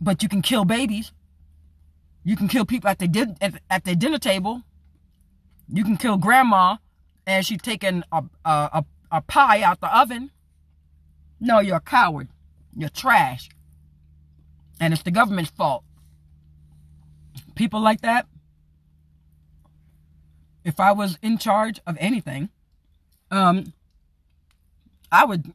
[0.00, 1.10] But you can kill babies.
[2.22, 4.62] You can kill people at the, at, at the dinner table.
[5.72, 6.76] You can kill grandma
[7.26, 10.30] as she's taking a, a, a, a pie out the oven.
[11.40, 12.28] No, you're a coward.
[12.76, 13.48] You're trash.
[14.78, 15.84] And it's the government's fault.
[17.54, 18.26] People like that,
[20.64, 22.50] if I was in charge of anything,
[23.30, 23.72] um,
[25.10, 25.52] I would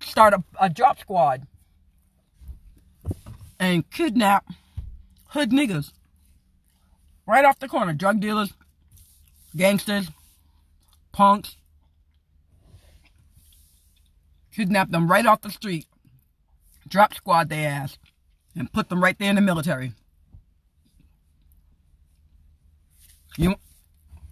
[0.00, 1.46] start a, a drop squad
[3.58, 4.46] and kidnap
[5.28, 5.92] hood niggas
[7.26, 7.92] right off the corner.
[7.92, 8.52] Drug dealers,
[9.56, 10.10] gangsters,
[11.12, 11.56] punks,
[14.54, 15.86] kidnap them right off the street,
[16.88, 17.98] drop squad their ass,
[18.54, 19.92] and put them right there in the military.
[23.36, 23.56] You,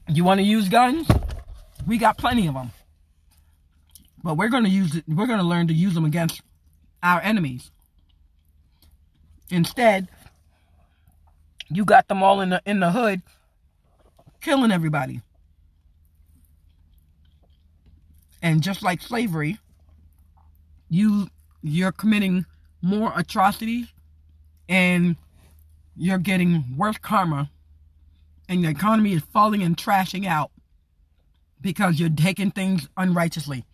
[0.08, 1.08] you want to use guns?
[1.86, 2.70] We got plenty of them.
[4.22, 6.40] But we're going to use it, we're going to learn to use them against
[7.02, 7.70] our enemies.
[9.50, 10.08] Instead,
[11.68, 13.20] you got them all in the in the hood
[14.44, 15.22] killing everybody.
[18.42, 19.58] And just like slavery,
[20.90, 21.28] you
[21.62, 22.44] you're committing
[22.82, 23.86] more atrocities
[24.68, 25.16] and
[25.96, 27.50] you're getting worse karma
[28.46, 30.50] and the economy is falling and trashing out
[31.62, 33.64] because you're taking things unrighteously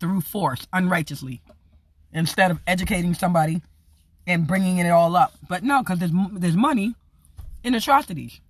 [0.00, 1.40] through force unrighteously
[2.12, 3.62] instead of educating somebody
[4.26, 6.96] and bringing it all up but no because there's, there's money
[7.62, 8.40] in atrocities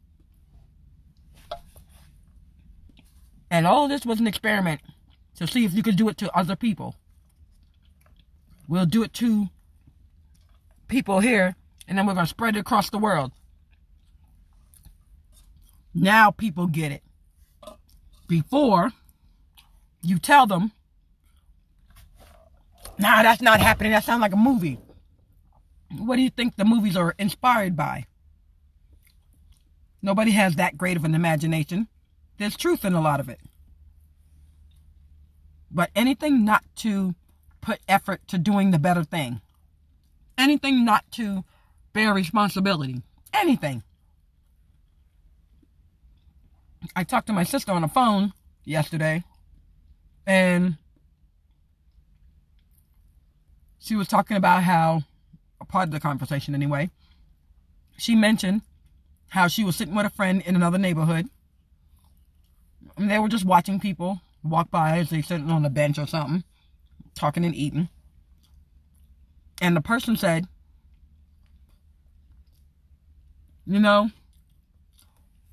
[3.50, 4.80] And all this was an experiment
[5.36, 6.96] to see if you could do it to other people.
[8.68, 9.48] We'll do it to
[10.88, 13.32] people here, and then we're going to spread it across the world.
[15.94, 17.02] Now people get it.
[18.26, 18.90] Before,
[20.02, 20.72] you tell them,
[22.98, 23.92] nah, that's not happening.
[23.92, 24.78] That sounds like a movie.
[25.96, 28.06] What do you think the movies are inspired by?
[30.02, 31.88] Nobody has that great of an imagination.
[32.38, 33.40] There's truth in a lot of it.
[35.70, 37.14] But anything not to
[37.60, 39.40] put effort to doing the better thing.
[40.36, 41.44] Anything not to
[41.92, 43.02] bear responsibility.
[43.32, 43.82] Anything.
[46.94, 48.32] I talked to my sister on the phone
[48.64, 49.24] yesterday,
[50.26, 50.76] and
[53.78, 55.02] she was talking about how,
[55.60, 56.90] a part of the conversation anyway,
[57.96, 58.62] she mentioned
[59.28, 61.28] how she was sitting with a friend in another neighborhood,
[62.96, 66.06] and they were just watching people walk by as they sitting on a bench or
[66.06, 66.44] something,
[67.14, 67.88] talking and eating.
[69.62, 70.46] And the person said,
[73.66, 74.10] you know,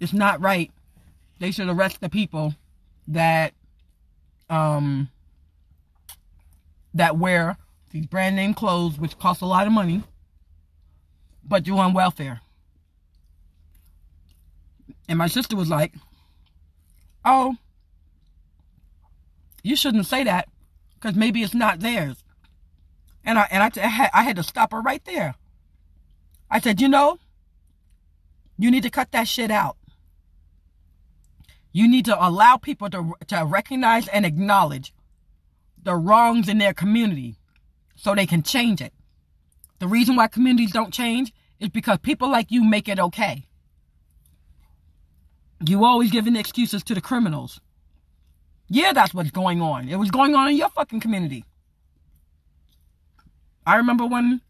[0.02, 0.72] it's not right
[1.40, 2.54] they should arrest the people
[3.08, 3.54] that
[4.50, 5.10] um
[6.94, 7.58] that wear
[7.92, 10.04] these brand name clothes which cost a lot of money
[11.44, 12.42] but you on welfare
[15.08, 15.94] and my sister was like
[17.24, 17.56] oh
[19.64, 20.48] you shouldn't say that
[20.96, 22.24] because maybe it's not theirs
[23.24, 25.36] and I and I, I, had, I had to stop her right there
[26.50, 27.18] I said you know
[28.58, 29.78] you need to cut that shit out
[31.74, 34.94] you need to allow people to, to recognize and acknowledge
[35.82, 37.38] the wrongs in their community
[37.96, 38.94] so they can change it.
[39.80, 43.48] The reason why communities don't change is because people like you make it okay.
[45.66, 47.60] You always giving excuses to the criminals.
[48.68, 49.90] Yeah, that's what's going on.
[49.90, 51.46] It was going on in your fucking community.
[53.66, 54.42] I remember when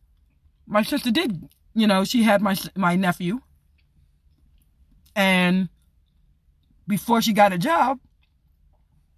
[0.67, 3.41] my sister did, you know, she had my my nephew
[5.15, 5.69] and
[6.87, 7.99] before she got a job,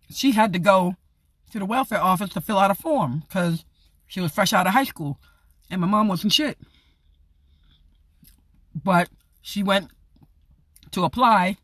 [0.10, 0.96] she had to go
[1.52, 3.66] to the welfare office to fill out a form because
[4.08, 5.20] she was fresh out of high school
[5.70, 6.58] and my mom wasn't shit.
[8.74, 9.10] But
[9.42, 9.92] she went
[10.92, 11.58] to apply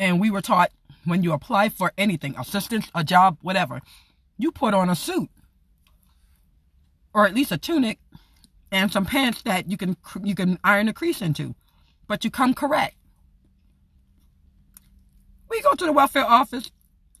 [0.00, 0.72] and we were taught
[1.04, 3.80] when you apply for anything, assistance, a job, whatever,
[4.38, 5.28] you put on a suit
[7.14, 7.98] or at least a tunic
[8.72, 11.54] and some pants that you can you can iron a crease into,
[12.08, 12.96] but you come correct.
[15.48, 16.70] We go to the welfare office.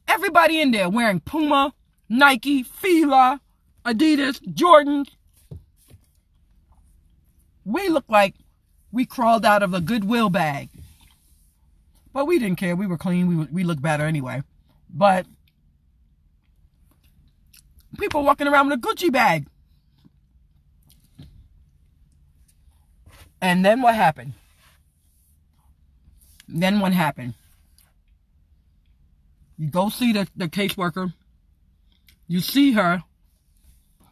[0.08, 1.74] Everybody in there wearing Puma,
[2.08, 3.40] Nike, Fila,
[3.84, 5.10] Adidas, Jordans.
[7.64, 8.36] We look like
[8.92, 10.70] we crawled out of a Goodwill bag.
[12.12, 12.74] But we didn't care.
[12.74, 13.26] We were clean.
[13.28, 14.42] We, we looked better anyway.
[14.92, 15.26] But
[17.98, 19.46] people walking around with a Gucci bag.
[23.40, 24.34] And then what happened?
[26.48, 27.34] Then what happened?
[29.56, 31.12] You go see the, the caseworker.
[32.26, 33.02] You see her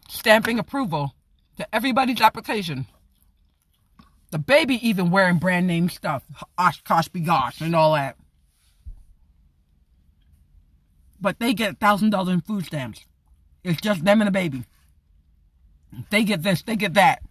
[0.09, 1.15] stamping approval
[1.57, 2.87] to everybody's application.
[4.31, 6.23] The baby even wearing brand name stuff.
[6.59, 8.17] OshKosh B'gosh and all that.
[11.21, 13.05] But they get $1,000 in food stamps.
[13.65, 14.65] It's just them and the baby.
[16.11, 17.23] They get this, they get that.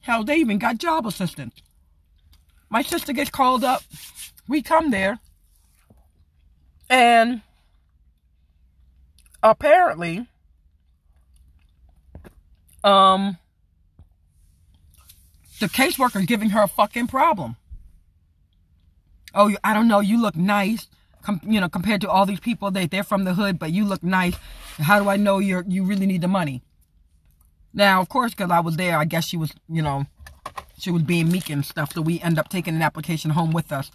[0.00, 1.54] Hell, they even got job assistance.
[2.68, 3.82] My sister gets called up.
[4.48, 5.18] We come there.
[6.88, 7.42] And
[9.42, 10.26] apparently,
[12.84, 13.38] um,
[15.60, 17.56] the caseworker giving her a fucking problem.
[19.34, 20.00] Oh, I don't know.
[20.00, 20.88] You look nice,
[21.22, 22.70] com- you know, compared to all these people.
[22.70, 24.36] They they're from the hood, but you look nice.
[24.78, 26.62] How do I know you're you really need the money?
[27.72, 30.06] Now, of course, because I was there, I guess she was, you know,
[30.78, 31.92] she was being meek and stuff.
[31.92, 33.90] So we end up taking an application home with us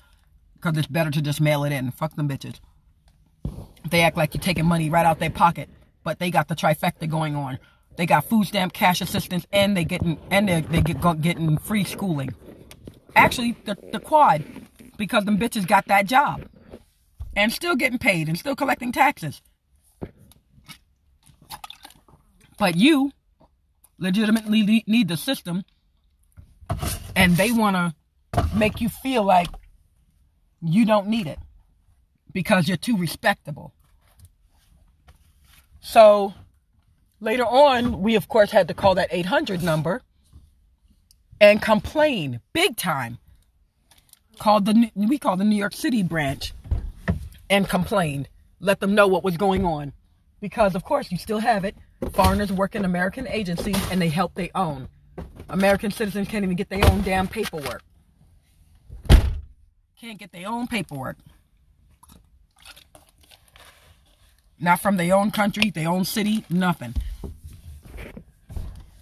[0.53, 1.89] because it's better to just mail it in.
[1.89, 2.59] Fuck them bitches.
[3.89, 5.69] They act like you're taking money right out their pocket,
[6.03, 7.57] but they got the trifecta going on.
[7.97, 11.83] They got food stamp, cash assistance, and they getting and they they get getting free
[11.83, 12.33] schooling.
[13.15, 14.43] Actually, the the quad,
[14.97, 16.43] because them bitches got that job,
[17.35, 19.41] and still getting paid and still collecting taxes.
[22.57, 23.11] But you
[23.97, 25.63] legitimately need the system,
[27.15, 29.49] and they want to make you feel like
[30.61, 31.39] you don't need it
[32.31, 33.73] because you're too respectable.
[35.81, 36.33] So
[37.21, 40.01] later on, we of course had to call that 800 number
[41.39, 43.19] and complain big time.
[44.39, 46.53] Called the we called the New York City branch
[47.49, 48.27] and complained.
[48.59, 49.93] Let them know what was going on.
[50.41, 51.75] Because of course you still have it.
[52.13, 54.89] Foreigners work in American agencies and they help their own.
[55.49, 57.83] American citizens can't even get their own damn paperwork.
[59.99, 61.17] Can't get their own paperwork.
[64.61, 66.93] Not from their own country, their own city, nothing.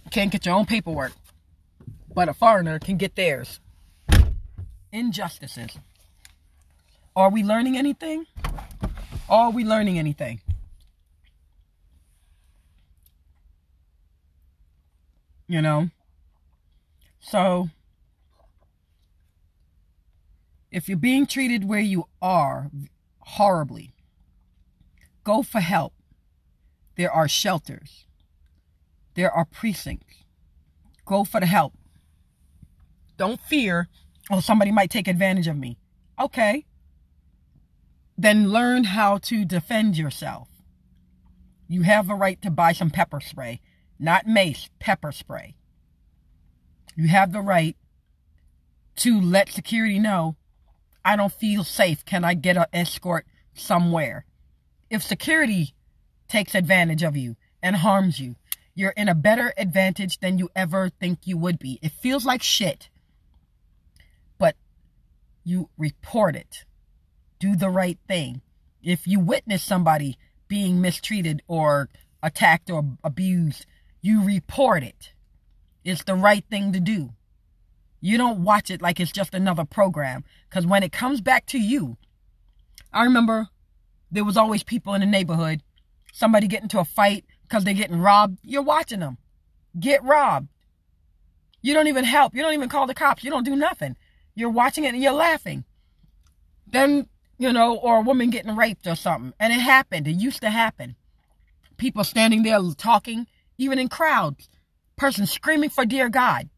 [0.10, 1.12] Can't get your own paperwork.
[2.16, 3.60] But a foreigner can get theirs.
[4.94, 5.78] Injustices.
[7.14, 8.26] Are we learning anything?
[9.28, 10.40] Are we learning anything?
[15.48, 15.90] You know?
[17.20, 17.70] So,
[20.72, 22.72] if you're being treated where you are
[23.20, 23.92] horribly,
[25.30, 25.94] go for help.
[26.98, 28.06] There are shelters.
[29.14, 30.24] There are precincts.
[31.06, 31.74] Go for the help.
[33.16, 33.90] Don't fear,
[34.32, 35.78] oh, somebody might take advantage of me.
[36.20, 36.66] Okay.
[38.18, 40.48] Then learn how to defend yourself.
[41.68, 43.62] You have a right to buy some pepper spray,
[44.00, 45.54] not mace, pepper spray.
[46.96, 47.78] You have the right
[48.96, 50.38] to let security know
[51.06, 52.04] I don't feel safe.
[52.04, 54.26] Can I get an escort somewhere?
[54.90, 55.76] If security
[56.28, 58.36] takes advantage of you and harms you,
[58.74, 61.80] you're in a better advantage than you ever think you would be.
[61.82, 62.90] It feels like shit,
[64.38, 64.56] but
[65.44, 66.66] you report it.
[67.40, 68.42] Do the right thing.
[68.82, 70.18] If you witness somebody
[70.48, 71.90] being mistreated or
[72.24, 73.66] attacked or abused,
[74.02, 75.14] you report it.
[75.84, 77.12] It's the right thing to do.
[78.02, 80.24] You don't watch it like it's just another program.
[80.50, 81.98] Because when it comes back to you,
[82.94, 83.50] I remember
[84.12, 85.62] there was always people in the neighborhood,
[86.14, 88.40] somebody get into a fight because they're getting robbed.
[88.44, 89.18] You're watching them
[89.80, 90.50] get robbed.
[91.62, 92.34] You don't even help.
[92.34, 93.24] You don't even call the cops.
[93.24, 93.96] You don't do nothing.
[94.34, 95.66] You're watching it and you're laughing.
[96.66, 97.08] Then,
[97.38, 99.34] you know, or a woman getting raped or something.
[99.40, 100.08] And it happened.
[100.08, 100.96] It used to happen.
[101.78, 104.50] People standing there talking, even in crowds.
[104.96, 106.50] Person screaming for dear God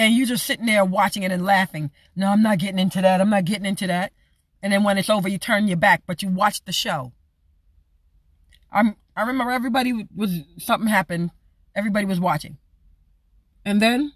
[0.00, 1.90] and you just sitting there watching it and laughing.
[2.16, 3.20] No, I'm not getting into that.
[3.20, 4.12] I'm not getting into that.
[4.62, 7.12] And then when it's over, you turn your back, but you watch the show.
[8.70, 11.30] I'm, I remember everybody was, something happened.
[11.74, 12.58] Everybody was watching.
[13.64, 14.12] And then,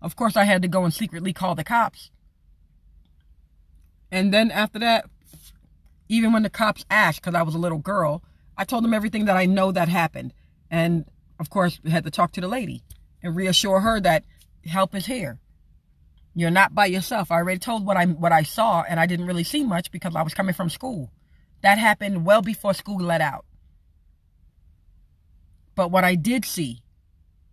[0.00, 2.10] of course, I had to go and secretly call the cops.
[4.10, 5.06] And then after that,
[6.08, 8.22] even when the cops asked, because I was a little girl,
[8.56, 10.34] I told them everything that I know that happened.
[10.70, 11.04] And
[11.38, 12.82] of course, we had to talk to the lady
[13.22, 14.24] and reassure her that
[14.66, 15.38] help is here.
[16.34, 17.30] You're not by yourself.
[17.30, 20.14] I already told what I what I saw, and I didn't really see much because
[20.14, 21.10] I was coming from school.
[21.62, 23.44] That happened well before school let out.
[25.74, 26.82] But what I did see,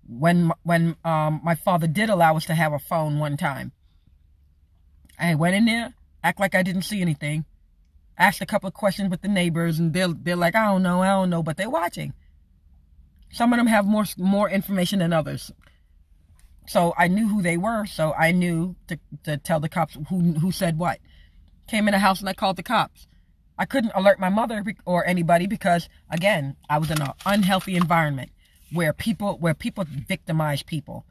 [0.08, 3.72] when when um, my father did allow us to have a phone one time,
[5.20, 7.46] I went in there, act like I didn't see anything,
[8.18, 11.02] asked a couple of questions with the neighbors, and they're they're like, I don't know,
[11.02, 12.14] I don't know, but they're watching.
[13.32, 15.52] Some of them have more more information than others.
[16.68, 20.34] So I knew who they were, so I knew to, to tell the cops who
[20.34, 21.00] who said what.
[21.68, 23.08] Came in the house and I called the cops.
[23.58, 28.32] I couldn't alert my mother or anybody because again, I was in an unhealthy environment
[28.72, 31.06] where people where people victimize people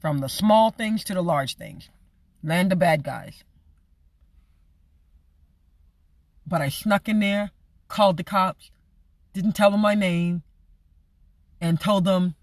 [0.00, 1.90] from the small things to the large things.
[2.42, 3.44] Land of bad guys.
[6.46, 7.50] But I snuck in there,
[7.88, 8.70] called the cops,
[9.34, 10.42] didn't tell them my name,
[11.60, 12.36] and told them,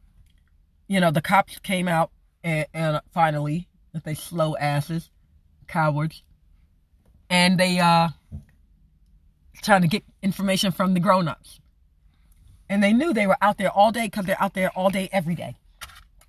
[0.87, 2.11] you know, the cops came out
[2.45, 5.09] and, and finally, that they slow asses,
[5.67, 6.23] cowards,
[7.29, 8.09] and they uh
[9.61, 11.59] trying to get information from the grown-ups.
[12.69, 15.09] And they knew they were out there all day because they're out there all day
[15.11, 15.55] every day.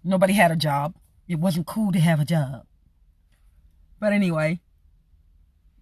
[0.03, 0.95] Nobody had a job.
[1.29, 2.65] It wasn't cool to have a job.
[4.01, 4.61] But anyway,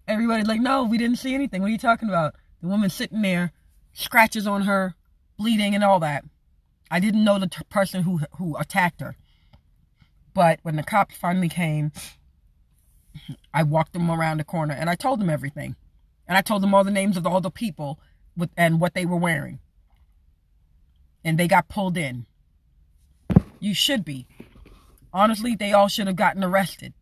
[0.07, 1.61] everybody's like, no, we didn't see anything.
[1.61, 2.35] What are you talking about?
[2.61, 3.53] The woman sitting there,
[3.93, 4.95] scratches on her,
[5.37, 6.25] bleeding and all that.
[6.91, 9.15] I didn't know the t- person who who attacked her.
[10.35, 11.93] But when the cops finally came,
[13.53, 15.77] I walked them around the corner and I told them everything.
[16.27, 17.99] And I told them all the names of all the people
[18.35, 19.59] with, and what they were wearing.
[21.23, 22.25] And they got pulled in.
[23.59, 24.27] You should be.
[25.13, 26.93] Honestly, they all should have gotten arrested.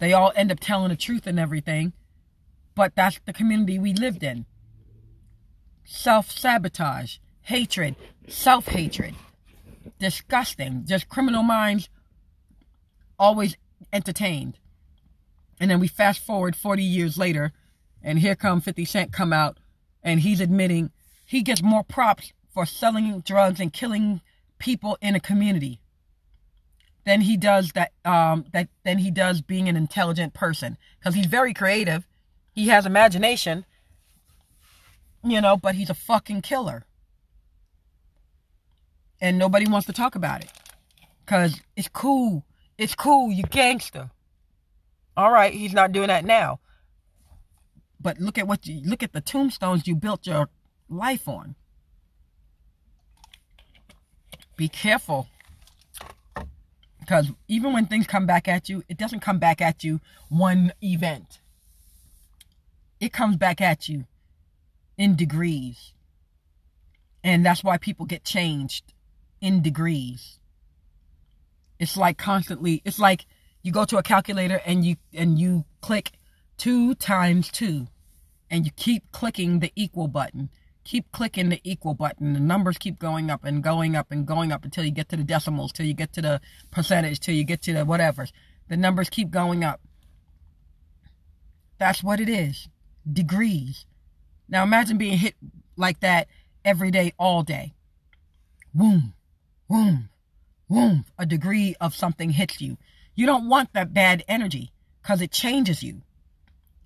[0.00, 1.92] They all end up telling the truth and everything.
[2.74, 4.46] But that's the community we lived in.
[5.84, 7.94] Self sabotage, hatred,
[8.26, 9.14] self hatred
[10.00, 10.84] disgusting.
[10.86, 11.88] Just criminal minds
[13.18, 13.56] always
[13.92, 14.58] entertained.
[15.60, 17.52] And then we fast forward 40 years later,
[18.02, 19.58] and here come 50 Cent come out,
[20.02, 20.90] and he's admitting
[21.24, 24.20] he gets more props for selling drugs and killing
[24.58, 25.80] people in a community
[27.04, 31.26] than he does that um that than he does being an intelligent person because he's
[31.26, 32.06] very creative
[32.52, 33.64] he has imagination
[35.24, 36.84] you know but he's a fucking killer
[39.20, 40.50] and nobody wants to talk about it
[41.24, 42.44] because it's cool.
[42.78, 43.32] It's cool.
[43.32, 44.10] You gangster.
[45.16, 46.60] All right, he's not doing that now.
[48.00, 50.48] but look at what you look at the tombstones you built your
[50.88, 51.54] life on.
[54.56, 55.28] Be careful.
[57.00, 60.72] Because even when things come back at you, it doesn't come back at you one
[60.82, 61.40] event.
[63.00, 64.06] It comes back at you
[64.98, 65.92] in degrees.
[67.24, 68.92] And that's why people get changed
[69.40, 70.38] in degrees.
[71.78, 73.26] It's like constantly, it's like
[73.62, 76.12] you go to a calculator and you and you click
[76.58, 77.86] 2 times 2
[78.50, 80.50] and you keep clicking the equal button.
[80.84, 82.32] Keep clicking the equal button.
[82.32, 85.16] The numbers keep going up and going up and going up until you get to
[85.16, 88.26] the decimals, till you get to the percentage, till you get to the whatever.
[88.68, 89.80] The numbers keep going up.
[91.78, 92.68] That's what it is.
[93.10, 93.84] Degrees.
[94.48, 95.34] Now imagine being hit
[95.76, 96.28] like that
[96.64, 97.74] every day, all day.
[98.74, 99.14] Boom,
[99.70, 100.08] boom,
[100.68, 101.04] boom.
[101.16, 102.76] A degree of something hits you.
[103.14, 106.02] You don't want that bad energy because it changes you.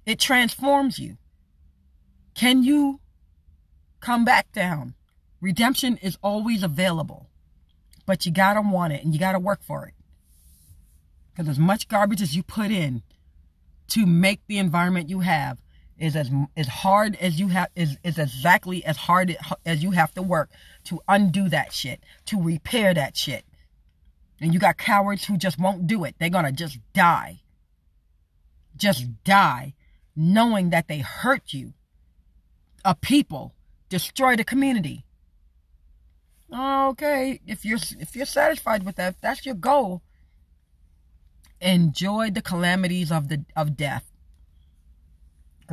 [0.05, 1.16] It transforms you.
[2.35, 3.01] Can you
[4.01, 4.95] come back down?
[5.41, 7.30] Redemption is always available,
[8.05, 9.95] but you gotta want it and you gotta work for it.
[11.32, 13.03] Because as much garbage as you put in
[13.89, 15.59] to make the environment you have
[16.05, 20.12] is as as hard as you have is is exactly as hard as you have
[20.14, 20.50] to work
[20.84, 23.44] to undo that shit, to repair that shit.
[24.40, 26.16] And you got cowards who just won't do it.
[26.18, 27.40] They're gonna just die.
[28.76, 29.14] Just mm.
[29.24, 29.74] die
[30.14, 31.72] knowing that they hurt you
[32.84, 33.55] a people,
[33.88, 35.05] destroy the community.
[36.52, 40.02] Okay, if you're if you're satisfied with that, if that's your goal.
[41.61, 44.13] Enjoy the calamities of the of death.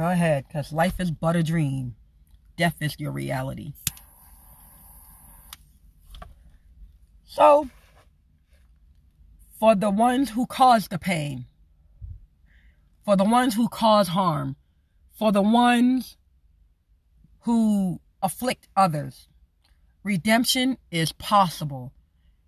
[0.01, 1.93] Go ahead, because life is but a dream.
[2.57, 3.73] Death is your reality.
[7.23, 7.69] So,
[9.59, 11.45] for the ones who cause the pain,
[13.05, 14.55] for the ones who cause harm,
[15.11, 16.17] for the ones
[17.41, 19.27] who afflict others.
[20.03, 21.93] Redemption is possible.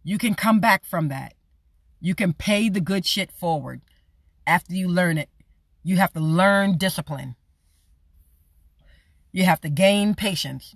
[0.04, 1.36] You can come back from that.
[2.02, 3.82] You can pay the good shit forward
[4.48, 5.30] after you learn it.
[5.84, 7.36] You have to learn discipline.
[9.34, 10.76] You have to gain patience.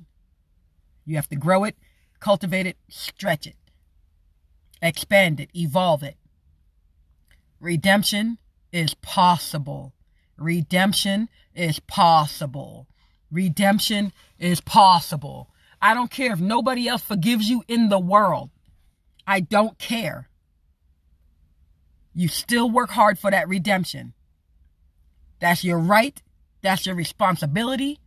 [1.06, 1.78] You have to grow it,
[2.20, 3.56] cultivate it, stretch it,
[4.82, 6.18] expand it, evolve it.
[7.62, 8.40] Redemption
[8.74, 9.94] is possible.
[10.38, 12.88] Redemption is possible.
[13.32, 15.50] Redemption is possible.
[15.82, 18.50] I don't care if nobody else forgives you in the world.
[19.26, 20.30] I don't care.
[22.14, 24.14] You still work hard for that redemption.
[25.40, 26.20] That's your right.
[26.64, 28.00] That's your responsibility.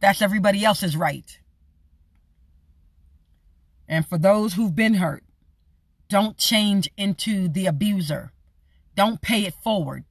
[0.00, 1.38] That's everybody else's right.
[3.88, 5.24] And for those who've been hurt,
[6.08, 8.32] don't change into the abuser.
[8.94, 10.04] Don't pay it forward.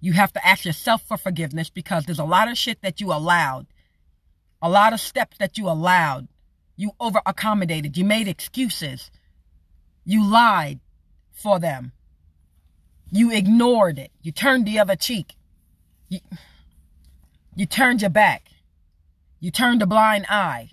[0.00, 3.12] You have to ask yourself for forgiveness because there's a lot of shit that you
[3.12, 3.66] allowed,
[4.62, 6.28] a lot of steps that you allowed.
[6.76, 7.96] You over accommodated.
[7.96, 9.10] You made excuses.
[10.04, 10.78] You lied
[11.32, 11.90] for them.
[13.10, 14.12] You ignored it.
[14.22, 15.34] You turned the other cheek.
[16.08, 16.20] You,
[17.58, 18.50] you turned your back.
[19.40, 20.70] You turned a blind eye.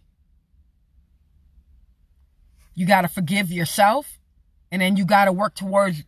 [2.75, 4.19] You got to forgive yourself
[4.71, 6.03] and then you got to work towards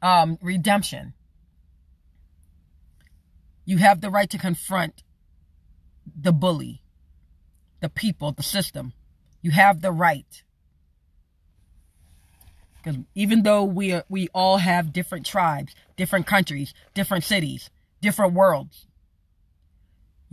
[0.00, 1.14] um, redemption.
[3.64, 5.02] You have the right to confront
[6.14, 6.82] the bully,
[7.80, 8.92] the people, the system.
[9.40, 10.44] You have the right.
[12.76, 17.70] Because even though we are, we all have different tribes, different countries, different cities,
[18.00, 18.86] different worlds,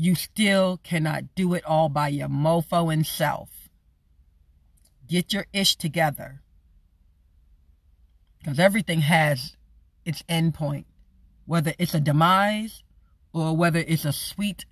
[0.01, 3.49] you still cannot do it all by your mofo and self.
[5.09, 6.41] Get your ish together.
[8.37, 9.57] Because everything has
[10.05, 10.85] its end point.
[11.45, 12.81] Whether it's a demise
[13.33, 14.63] or whether it's a sweet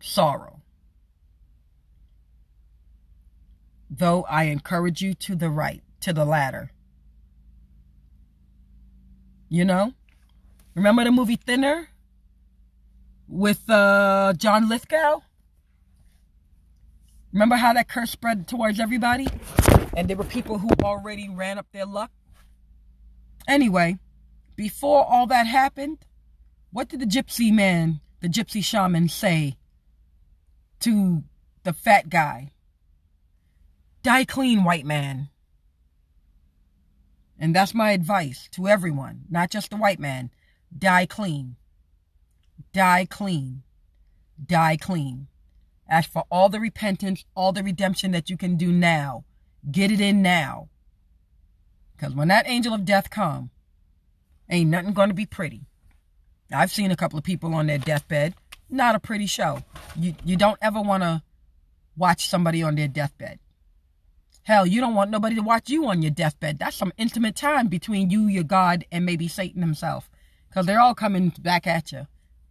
[0.00, 0.60] sorrow.
[3.88, 6.72] Though I encourage you to the right, to the latter.
[9.48, 9.92] You know?
[10.74, 11.90] Remember the movie Thinner?
[13.28, 15.20] With uh, John Lithgow?
[17.32, 19.26] Remember how that curse spread towards everybody?
[19.96, 22.10] And there were people who already ran up their luck?
[23.48, 23.98] Anyway,
[24.54, 25.98] before all that happened,
[26.70, 29.56] what did the gypsy man, the gypsy shaman, say
[30.80, 31.24] to
[31.64, 32.52] the fat guy?
[34.02, 35.28] Die clean, white man.
[37.38, 40.30] And that's my advice to everyone, not just the white man.
[40.76, 41.56] Die clean.
[42.72, 43.62] Die clean.
[44.44, 45.28] Die clean.
[45.88, 49.24] Ask for all the repentance, all the redemption that you can do now.
[49.70, 50.68] Get it in now.
[51.96, 53.50] Because when that angel of death come,
[54.50, 55.62] ain't nothing going to be pretty.
[56.52, 58.34] I've seen a couple of people on their deathbed.
[58.68, 59.62] Not a pretty show.
[59.96, 61.22] You you don't ever want to
[61.96, 63.38] watch somebody on their deathbed.
[64.42, 66.58] Hell, you don't want nobody to watch you on your deathbed.
[66.58, 70.08] That's some intimate time between you, your God, and maybe Satan himself.
[70.48, 72.06] Because they're all coming back at you.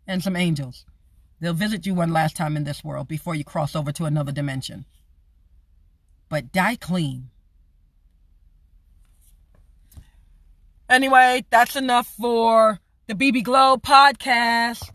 [0.07, 0.85] And some angels.
[1.39, 4.31] They'll visit you one last time in this world before you cross over to another
[4.31, 4.85] dimension.
[6.29, 7.29] But die clean.
[10.89, 14.89] Anyway, that's enough for the BB Glow podcast.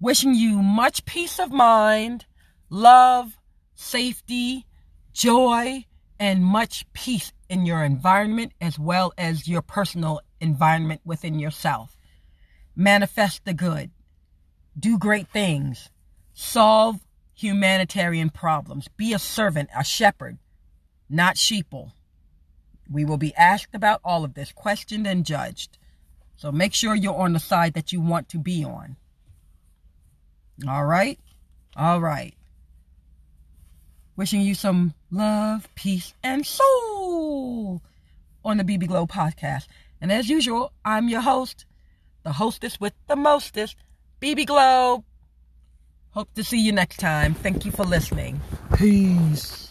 [0.00, 2.26] Wishing you much peace of mind,
[2.70, 3.36] love,
[3.74, 4.66] safety,
[5.12, 5.84] joy,
[6.18, 11.96] and much peace in your environment as well as your personal environment within yourself.
[12.74, 13.90] Manifest the good.
[14.78, 15.90] Do great things.
[16.34, 17.00] Solve
[17.34, 18.88] humanitarian problems.
[18.96, 20.38] Be a servant, a shepherd,
[21.08, 21.92] not sheeple.
[22.90, 25.78] We will be asked about all of this, questioned and judged.
[26.36, 28.96] So make sure you're on the side that you want to be on.
[30.68, 31.18] All right?
[31.74, 32.34] All right.
[34.16, 37.82] Wishing you some love, peace, and soul
[38.44, 39.66] on the BB Glow podcast.
[40.00, 41.66] And as usual, I'm your host,
[42.22, 43.76] the hostess with the mostest,
[44.20, 45.04] BB Glow.
[46.10, 47.34] Hope to see you next time.
[47.34, 48.40] Thank you for listening.
[48.76, 49.65] Peace.